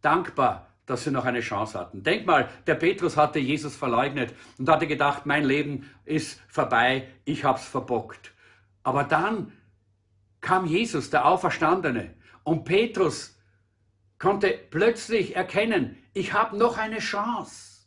dankbar, 0.00 0.68
dass 0.86 1.04
sie 1.04 1.10
noch 1.10 1.24
eine 1.24 1.40
Chance 1.40 1.78
hatten. 1.78 2.02
Denk 2.02 2.26
mal, 2.26 2.48
der 2.66 2.74
Petrus 2.74 3.16
hatte 3.16 3.38
Jesus 3.38 3.76
verleugnet 3.76 4.34
und 4.58 4.68
hatte 4.68 4.86
gedacht, 4.86 5.26
mein 5.26 5.44
Leben 5.44 5.88
ist 6.04 6.40
vorbei, 6.48 7.08
ich 7.24 7.44
hab's 7.44 7.66
verbockt. 7.66 8.32
Aber 8.82 9.04
dann 9.04 9.52
kam 10.40 10.66
Jesus, 10.66 11.10
der 11.10 11.24
Auferstandene, 11.26 12.14
und 12.44 12.64
Petrus 12.64 13.38
konnte 14.18 14.58
plötzlich 14.70 15.36
erkennen, 15.36 15.96
ich 16.14 16.32
habe 16.32 16.56
noch 16.56 16.78
eine 16.78 16.98
Chance. 16.98 17.86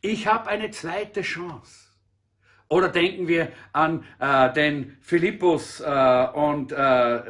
Ich 0.00 0.28
habe 0.28 0.48
eine 0.48 0.70
zweite 0.70 1.22
Chance. 1.22 1.87
Oder 2.68 2.88
denken 2.88 3.28
wir 3.28 3.52
an 3.72 4.04
äh, 4.18 4.52
den 4.52 4.98
Philippus 5.00 5.80
äh, 5.80 6.26
und 6.34 6.72
äh, 6.72 7.22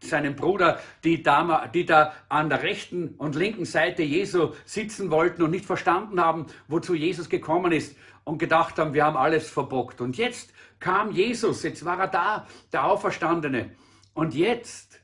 seinen 0.00 0.36
Bruder, 0.36 0.80
die 1.04 1.22
da, 1.22 1.66
die 1.72 1.84
da 1.84 2.12
an 2.28 2.48
der 2.48 2.62
rechten 2.62 3.14
und 3.18 3.36
linken 3.36 3.64
Seite 3.64 4.02
Jesu 4.02 4.52
sitzen 4.64 5.10
wollten 5.10 5.42
und 5.42 5.50
nicht 5.50 5.66
verstanden 5.66 6.20
haben, 6.20 6.46
wozu 6.68 6.94
Jesus 6.94 7.28
gekommen 7.28 7.72
ist 7.72 7.96
und 8.24 8.38
gedacht 8.38 8.78
haben, 8.78 8.94
wir 8.94 9.04
haben 9.04 9.16
alles 9.16 9.50
verbockt. 9.50 10.00
Und 10.00 10.16
jetzt 10.16 10.52
kam 10.80 11.12
Jesus, 11.12 11.62
jetzt 11.62 11.84
war 11.84 11.98
er 12.00 12.08
da, 12.08 12.46
der 12.72 12.84
Auferstandene. 12.84 13.70
Und 14.14 14.34
jetzt 14.34 15.00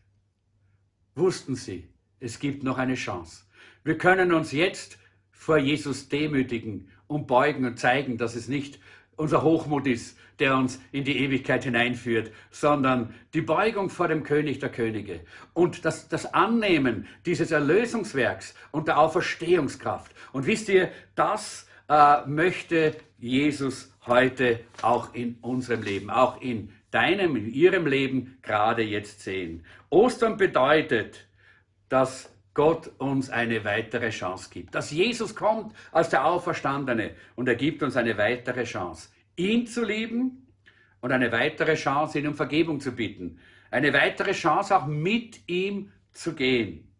wussten 1.14 1.54
sie, 1.54 1.88
es 2.20 2.38
gibt 2.38 2.62
noch 2.62 2.78
eine 2.78 2.94
Chance. 2.94 3.44
Wir 3.84 3.96
können 3.96 4.32
uns 4.32 4.52
jetzt 4.52 4.98
vor 5.30 5.58
Jesus 5.58 6.08
demütigen 6.08 6.90
und 7.06 7.26
beugen 7.26 7.64
und 7.64 7.78
zeigen, 7.78 8.18
dass 8.18 8.34
es 8.34 8.48
nicht 8.48 8.80
unser 9.18 9.42
Hochmut 9.42 9.86
ist, 9.86 10.18
der 10.38 10.56
uns 10.56 10.80
in 10.92 11.04
die 11.04 11.18
Ewigkeit 11.18 11.64
hineinführt, 11.64 12.32
sondern 12.50 13.14
die 13.34 13.40
Beugung 13.40 13.90
vor 13.90 14.08
dem 14.08 14.22
König 14.22 14.60
der 14.60 14.70
Könige 14.70 15.20
und 15.52 15.84
das, 15.84 16.08
das 16.08 16.32
Annehmen 16.32 17.06
dieses 17.26 17.50
Erlösungswerks 17.50 18.54
und 18.70 18.88
der 18.88 18.98
Auferstehungskraft. 18.98 20.12
Und 20.32 20.46
wisst 20.46 20.68
ihr, 20.68 20.90
das 21.14 21.66
äh, 21.88 22.26
möchte 22.26 22.96
Jesus 23.18 23.92
heute 24.06 24.60
auch 24.82 25.12
in 25.14 25.36
unserem 25.40 25.82
Leben, 25.82 26.10
auch 26.10 26.40
in 26.40 26.72
deinem, 26.90 27.36
in 27.36 27.52
ihrem 27.52 27.86
Leben 27.86 28.38
gerade 28.42 28.82
jetzt 28.82 29.20
sehen. 29.20 29.64
Ostern 29.90 30.36
bedeutet, 30.36 31.26
dass 31.88 32.30
Gott 32.58 32.90
uns 32.98 33.30
eine 33.30 33.64
weitere 33.64 34.10
Chance 34.10 34.50
gibt. 34.50 34.74
Dass 34.74 34.90
Jesus 34.90 35.36
kommt 35.36 35.76
als 35.92 36.08
der 36.08 36.24
Auferstandene 36.24 37.12
und 37.36 37.46
er 37.46 37.54
gibt 37.54 37.84
uns 37.84 37.96
eine 37.96 38.18
weitere 38.18 38.64
Chance, 38.64 39.10
ihn 39.36 39.68
zu 39.68 39.84
lieben 39.84 40.48
und 41.00 41.12
eine 41.12 41.30
weitere 41.30 41.76
Chance, 41.76 42.18
ihn 42.18 42.26
um 42.26 42.34
Vergebung 42.34 42.80
zu 42.80 42.90
bitten. 42.90 43.38
Eine 43.70 43.92
weitere 43.92 44.32
Chance, 44.32 44.76
auch 44.76 44.86
mit 44.86 45.48
ihm 45.48 45.92
zu 46.10 46.34
gehen. 46.34 46.92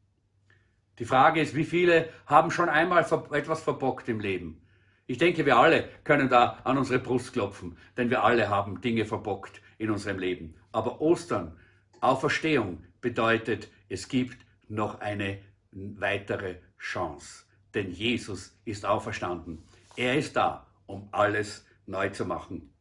Die 1.01 1.05
Frage 1.05 1.41
ist, 1.41 1.57
wie 1.57 1.65
viele 1.65 2.09
haben 2.27 2.53
schon 2.53 2.69
einmal 2.69 3.05
etwas 3.33 3.61
verbockt 3.61 4.09
im 4.09 4.21
Leben? 4.21 4.63
Ich 5.09 5.19
denke, 5.19 5.45
wir 5.45 5.57
alle 5.57 5.89
können 6.05 6.29
da 6.29 6.61
an 6.63 6.79
unsere 6.79 7.01
Brust 7.01 7.33
klopfen, 7.33 7.77
denn 7.97 8.11
wir 8.11 8.23
alle 8.23 8.49
haben 8.49 8.81
Dinge 8.81 9.07
verbockt 9.07 9.61
in 9.77 9.91
unserem 9.91 10.21
Leben. 10.21 10.55
Aber 10.71 11.01
Ostern, 11.01 11.59
Auferstehung 12.01 12.85
bedeutet, 13.01 13.69
es 13.89 14.07
gibt 14.07 14.47
noch 14.69 15.01
eine 15.01 15.39
weitere 15.73 16.57
Chance. 16.79 17.45
Denn 17.75 17.91
Jesus 17.91 18.59
ist 18.65 18.87
auferstanden. 18.87 19.63
Er 19.97 20.17
ist 20.17 20.37
da, 20.37 20.67
um 20.87 21.09
alles 21.13 21.67
neu 21.87 22.09
zu 22.11 22.25
machen. 22.25 22.73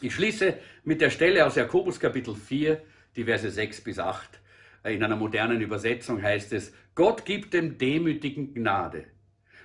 Ich 0.00 0.14
schließe 0.14 0.58
mit 0.84 1.00
der 1.00 1.10
Stelle 1.10 1.46
aus 1.46 1.56
Jakobus 1.56 2.00
Kapitel 2.00 2.34
4, 2.34 2.82
die 3.16 3.24
Verse 3.24 3.50
6 3.50 3.82
bis 3.82 3.98
8. 3.98 4.40
In 4.84 5.02
einer 5.02 5.16
modernen 5.16 5.60
Übersetzung 5.60 6.22
heißt 6.22 6.52
es, 6.52 6.72
Gott 6.94 7.24
gibt 7.24 7.54
dem 7.54 7.78
Demütigen 7.78 8.54
Gnade. 8.54 9.06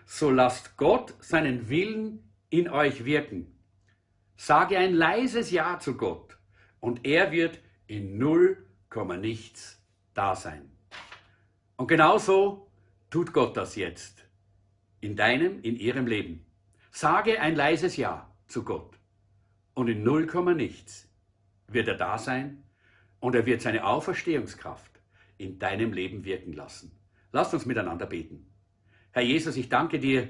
So 0.05 0.31
lasst 0.31 0.77
Gott 0.77 1.13
seinen 1.19 1.69
Willen 1.69 2.31
in 2.49 2.69
euch 2.69 3.05
wirken. 3.05 3.59
Sage 4.37 4.77
ein 4.77 4.93
leises 4.93 5.51
Ja 5.51 5.79
zu 5.79 5.97
Gott 5.97 6.37
und 6.79 7.05
er 7.05 7.31
wird 7.31 7.59
in 7.87 8.17
0 8.17 8.65
nichts 9.19 9.83
da 10.13 10.35
sein. 10.35 10.71
Und 11.79 11.87
genauso 11.87 12.69
tut 13.09 13.31
Gott 13.31 13.55
das 13.55 13.77
jetzt 13.77 14.25
in 14.99 15.15
deinem, 15.15 15.61
in 15.61 15.77
ihrem 15.77 16.07
Leben. 16.07 16.45
Sage 16.91 17.39
ein 17.39 17.55
leises 17.55 17.95
Ja 17.95 18.29
zu 18.47 18.65
Gott 18.65 18.99
und 19.75 19.87
in 19.87 20.03
null 20.03 20.27
nichts 20.55 21.07
wird 21.69 21.87
er 21.87 21.95
da 21.95 22.17
sein 22.17 22.65
und 23.21 23.33
er 23.33 23.45
wird 23.45 23.61
seine 23.61 23.85
Auferstehungskraft 23.85 24.91
in 25.37 25.57
deinem 25.57 25.93
Leben 25.93 26.25
wirken 26.25 26.51
lassen. 26.51 26.91
Lasst 27.31 27.53
uns 27.53 27.65
miteinander 27.65 28.07
beten. 28.07 28.45
Herr 29.11 29.23
Jesus, 29.23 29.55
ich 29.55 29.69
danke 29.69 29.99
dir, 29.99 30.27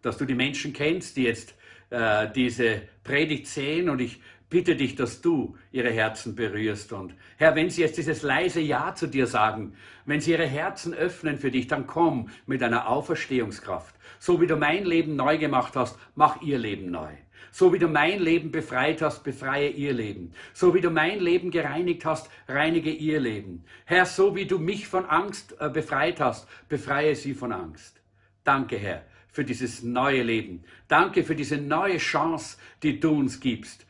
dass 0.00 0.16
du 0.16 0.24
die 0.24 0.34
Menschen 0.34 0.72
kennst, 0.72 1.18
die 1.18 1.24
jetzt 1.24 1.54
äh, 1.90 2.32
diese 2.32 2.88
Predigt 3.04 3.48
sehen 3.48 3.90
und 3.90 4.00
ich 4.00 4.22
bitte 4.48 4.76
dich, 4.76 4.94
dass 4.94 5.20
du 5.20 5.56
ihre 5.72 5.90
Herzen 5.90 6.34
berührst. 6.34 6.92
Und 6.92 7.14
Herr, 7.36 7.54
wenn 7.56 7.70
sie 7.70 7.82
jetzt 7.82 7.98
dieses 7.98 8.22
leise 8.22 8.60
Ja 8.60 8.94
zu 8.94 9.06
dir 9.06 9.26
sagen, 9.26 9.74
wenn 10.04 10.20
sie 10.20 10.32
ihre 10.32 10.46
Herzen 10.46 10.94
öffnen 10.94 11.38
für 11.38 11.50
dich, 11.50 11.66
dann 11.66 11.86
komm 11.86 12.30
mit 12.46 12.62
einer 12.62 12.88
Auferstehungskraft. 12.88 13.94
So 14.18 14.40
wie 14.40 14.46
du 14.46 14.56
mein 14.56 14.84
Leben 14.84 15.16
neu 15.16 15.38
gemacht 15.38 15.74
hast, 15.76 15.98
mach 16.14 16.40
ihr 16.42 16.58
Leben 16.58 16.90
neu. 16.90 17.12
So 17.50 17.72
wie 17.72 17.78
du 17.78 17.88
mein 17.88 18.20
Leben 18.20 18.50
befreit 18.50 19.00
hast, 19.00 19.24
befreie 19.24 19.70
ihr 19.70 19.94
Leben. 19.94 20.32
So 20.52 20.74
wie 20.74 20.82
du 20.82 20.90
mein 20.90 21.20
Leben 21.20 21.50
gereinigt 21.50 22.04
hast, 22.04 22.28
reinige 22.48 22.90
ihr 22.90 23.18
Leben. 23.18 23.64
Herr, 23.86 24.04
so 24.04 24.36
wie 24.36 24.44
du 24.44 24.58
mich 24.58 24.86
von 24.86 25.06
Angst 25.06 25.56
äh, 25.58 25.70
befreit 25.70 26.20
hast, 26.20 26.46
befreie 26.68 27.14
sie 27.14 27.32
von 27.32 27.52
Angst. 27.52 28.02
Danke, 28.44 28.76
Herr, 28.76 29.04
für 29.28 29.42
dieses 29.42 29.82
neue 29.82 30.22
Leben. 30.22 30.64
Danke 30.86 31.24
für 31.24 31.34
diese 31.34 31.56
neue 31.56 31.96
Chance, 31.96 32.58
die 32.82 33.00
du 33.00 33.10
uns 33.10 33.40
gibst. 33.40 33.85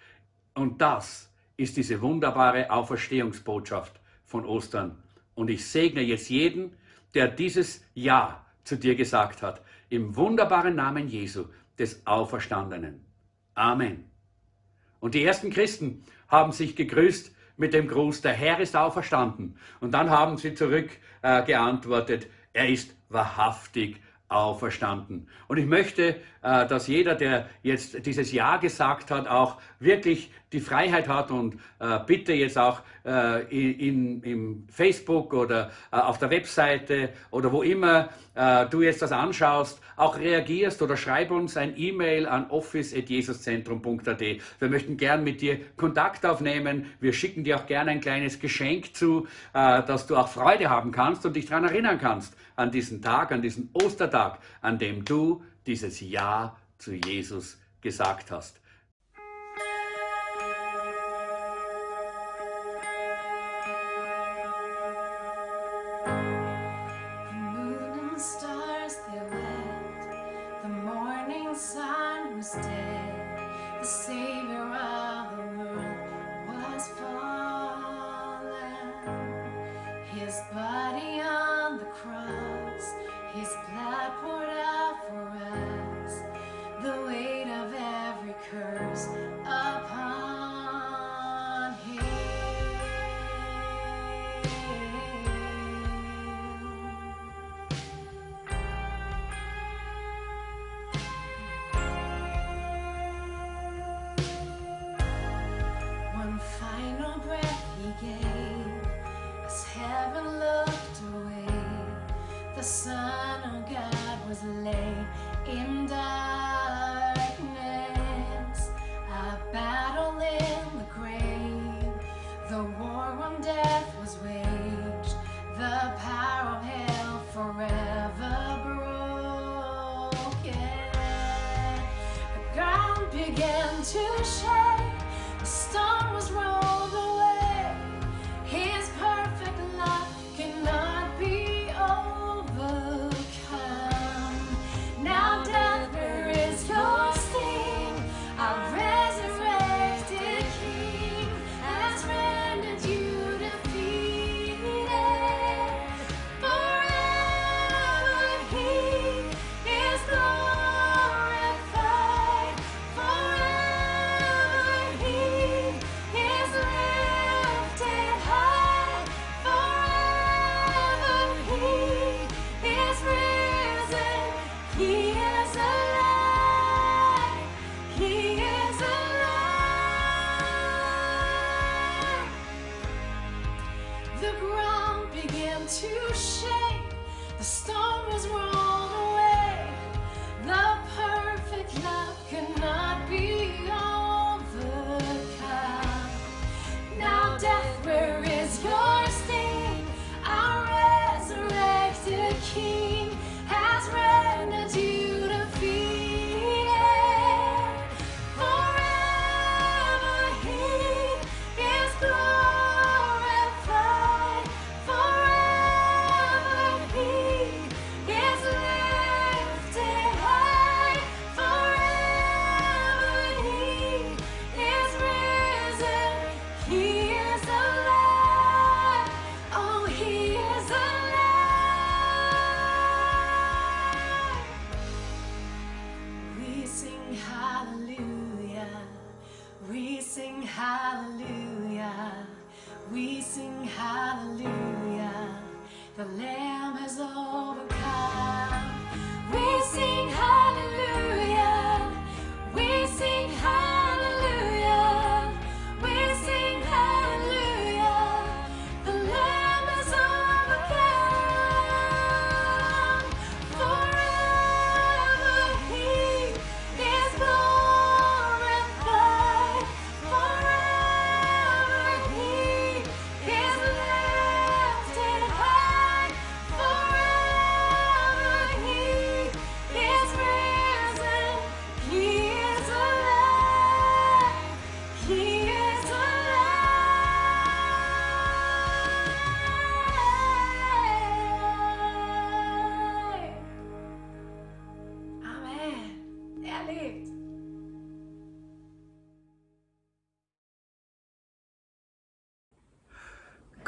Und 0.57 0.81
das 0.81 1.31
ist 1.59 1.77
diese 1.77 2.01
wunderbare 2.01 2.71
Auferstehungsbotschaft 2.71 4.01
von 4.25 4.47
Ostern. 4.47 5.03
Und 5.35 5.51
ich 5.51 5.67
segne 5.67 6.01
jetzt 6.01 6.31
jeden, 6.31 6.75
der 7.15 7.29
dieses 7.29 7.85
Ja 7.95 8.45
zu 8.65 8.77
dir 8.77 8.95
gesagt 8.95 9.43
hat, 9.43 9.63
im 9.91 10.17
wunderbaren 10.17 10.75
Namen 10.75 11.09
Jesu, 11.09 11.45
des 11.79 12.07
Auferstandenen. 12.07 13.05
Amen. 13.55 14.11
Und 14.99 15.15
die 15.15 15.25
ersten 15.25 15.51
Christen 15.51 16.03
haben 16.29 16.53
sich 16.53 16.75
gegrüßt 16.75 17.35
mit 17.59 17.75
dem 17.75 17.87
Gruß, 17.87 18.23
der 18.23 18.33
Herr 18.33 18.59
ist 18.59 18.77
auferstanden. 18.77 19.59
Und 19.81 19.93
dann 19.93 20.09
haben 20.09 20.39
sie 20.39 20.55
zurück 20.55 20.91
äh, 21.21 21.53
er 21.53 22.69
ist 22.69 22.97
wahrhaftig 23.11 24.01
auferstanden. 24.29 25.29
Und 25.47 25.59
ich 25.59 25.67
möchte, 25.67 26.17
äh, 26.43 26.67
dass 26.67 26.89
jeder, 26.89 27.15
der 27.15 27.49
jetzt 27.63 28.05
dieses 28.07 28.33
Ja 28.33 28.57
gesagt 28.57 29.11
hat, 29.11 29.29
auch 29.29 29.59
wirklich 29.79 30.33
die 30.53 30.61
Freiheit 30.61 31.09
hat 31.09 31.31
und 31.31 31.59
äh, 31.79 31.99
bitte 32.07 32.33
jetzt 32.33 32.59
auch 32.59 32.83
in, 33.51 34.23
im 34.23 34.67
Facebook 34.71 35.33
oder 35.33 35.71
äh, 35.93 35.97
auf 35.97 36.19
der 36.19 36.31
Webseite 36.31 37.11
oder 37.31 37.53
wo 37.53 37.63
immer 37.63 38.09
äh, 38.35 38.67
du 38.67 38.83
jetzt 38.83 39.03
das 39.03 39.13
anschaust, 39.13 39.81
auch 39.97 40.19
reagierst 40.19 40.83
oder 40.83 40.97
schreib 40.97 41.31
uns 41.31 41.57
ein 41.57 41.75
E-Mail 41.77 42.27
an 42.27 42.51
office.jesuszentrum.at. 42.51 44.21
Wir 44.21 44.69
möchten 44.69 44.97
gern 44.97 45.25
mit 45.25 45.41
dir 45.41 45.59
Kontakt 45.77 46.27
aufnehmen. 46.27 46.87
Wir 47.01 47.13
schicken 47.13 47.45
dir 47.45 47.57
auch 47.57 47.67
gerne 47.67 47.93
ein 47.93 48.01
kleines 48.01 48.41
Geschenk 48.41 48.95
zu, 48.97 49.27
äh, 49.53 49.83
dass 49.83 50.07
du 50.07 50.17
auch 50.17 50.29
Freude 50.29 50.69
haben 50.69 50.93
kannst 50.93 51.25
und 51.25 51.37
dich 51.37 51.47
daran 51.47 51.65
erinnern 51.65 51.99
kannst 51.99 52.37
an 52.57 52.71
diesen 52.71 53.03
Tag, 53.03 53.33
an 53.33 53.43
diesen 53.43 53.71
Ostertag, 53.73 54.39
an 54.63 54.79
dem 54.79 55.05
du 55.05 55.43
dieses 55.67 56.01
Ja 56.01 56.57
zu 56.79 56.95
Jesus 56.95 57.59
gesagt 57.81 58.31
hast. 58.31 58.61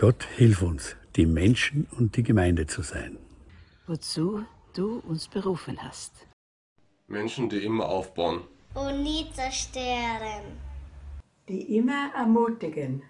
Gott, 0.08 0.24
hilf 0.38 0.62
uns, 0.62 0.96
die 1.16 1.26
Menschen 1.26 1.86
und 1.98 2.16
die 2.16 2.22
Gemeinde 2.22 2.66
zu 2.66 2.80
sein. 2.80 3.18
wozu 3.86 4.42
du 4.72 5.00
uns 5.00 5.28
berufen 5.28 5.76
hast. 5.82 6.12
Menschen, 7.08 7.50
die 7.50 7.62
immer 7.62 7.86
aufbauen. 7.86 8.38
und 8.74 9.02
nie 9.02 9.26
zerstören. 9.34 10.44
die 11.46 11.76
immer 11.76 12.10
ermutigen. 12.14 13.02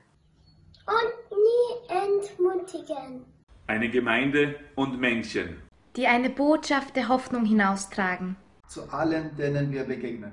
Und 0.96 1.16
nie 1.46 1.70
entmutigen. 2.04 3.24
Eine 3.68 3.88
Gemeinde 3.90 4.56
und 4.74 4.98
Menschen. 4.98 5.48
die 5.94 6.08
eine 6.08 6.30
Botschaft 6.30 6.96
der 6.96 7.06
Hoffnung 7.06 7.44
hinaustragen. 7.44 8.34
zu 8.66 8.82
allen, 8.92 9.36
denen 9.36 9.70
wir 9.70 9.84
begegnen. 9.84 10.32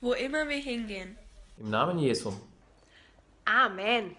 Wo 0.00 0.12
immer 0.12 0.48
wir 0.48 0.62
hingehen. 0.70 1.18
Im 1.58 1.70
Namen 1.70 1.98
Jesu. 1.98 2.30
Amen. 3.44 4.14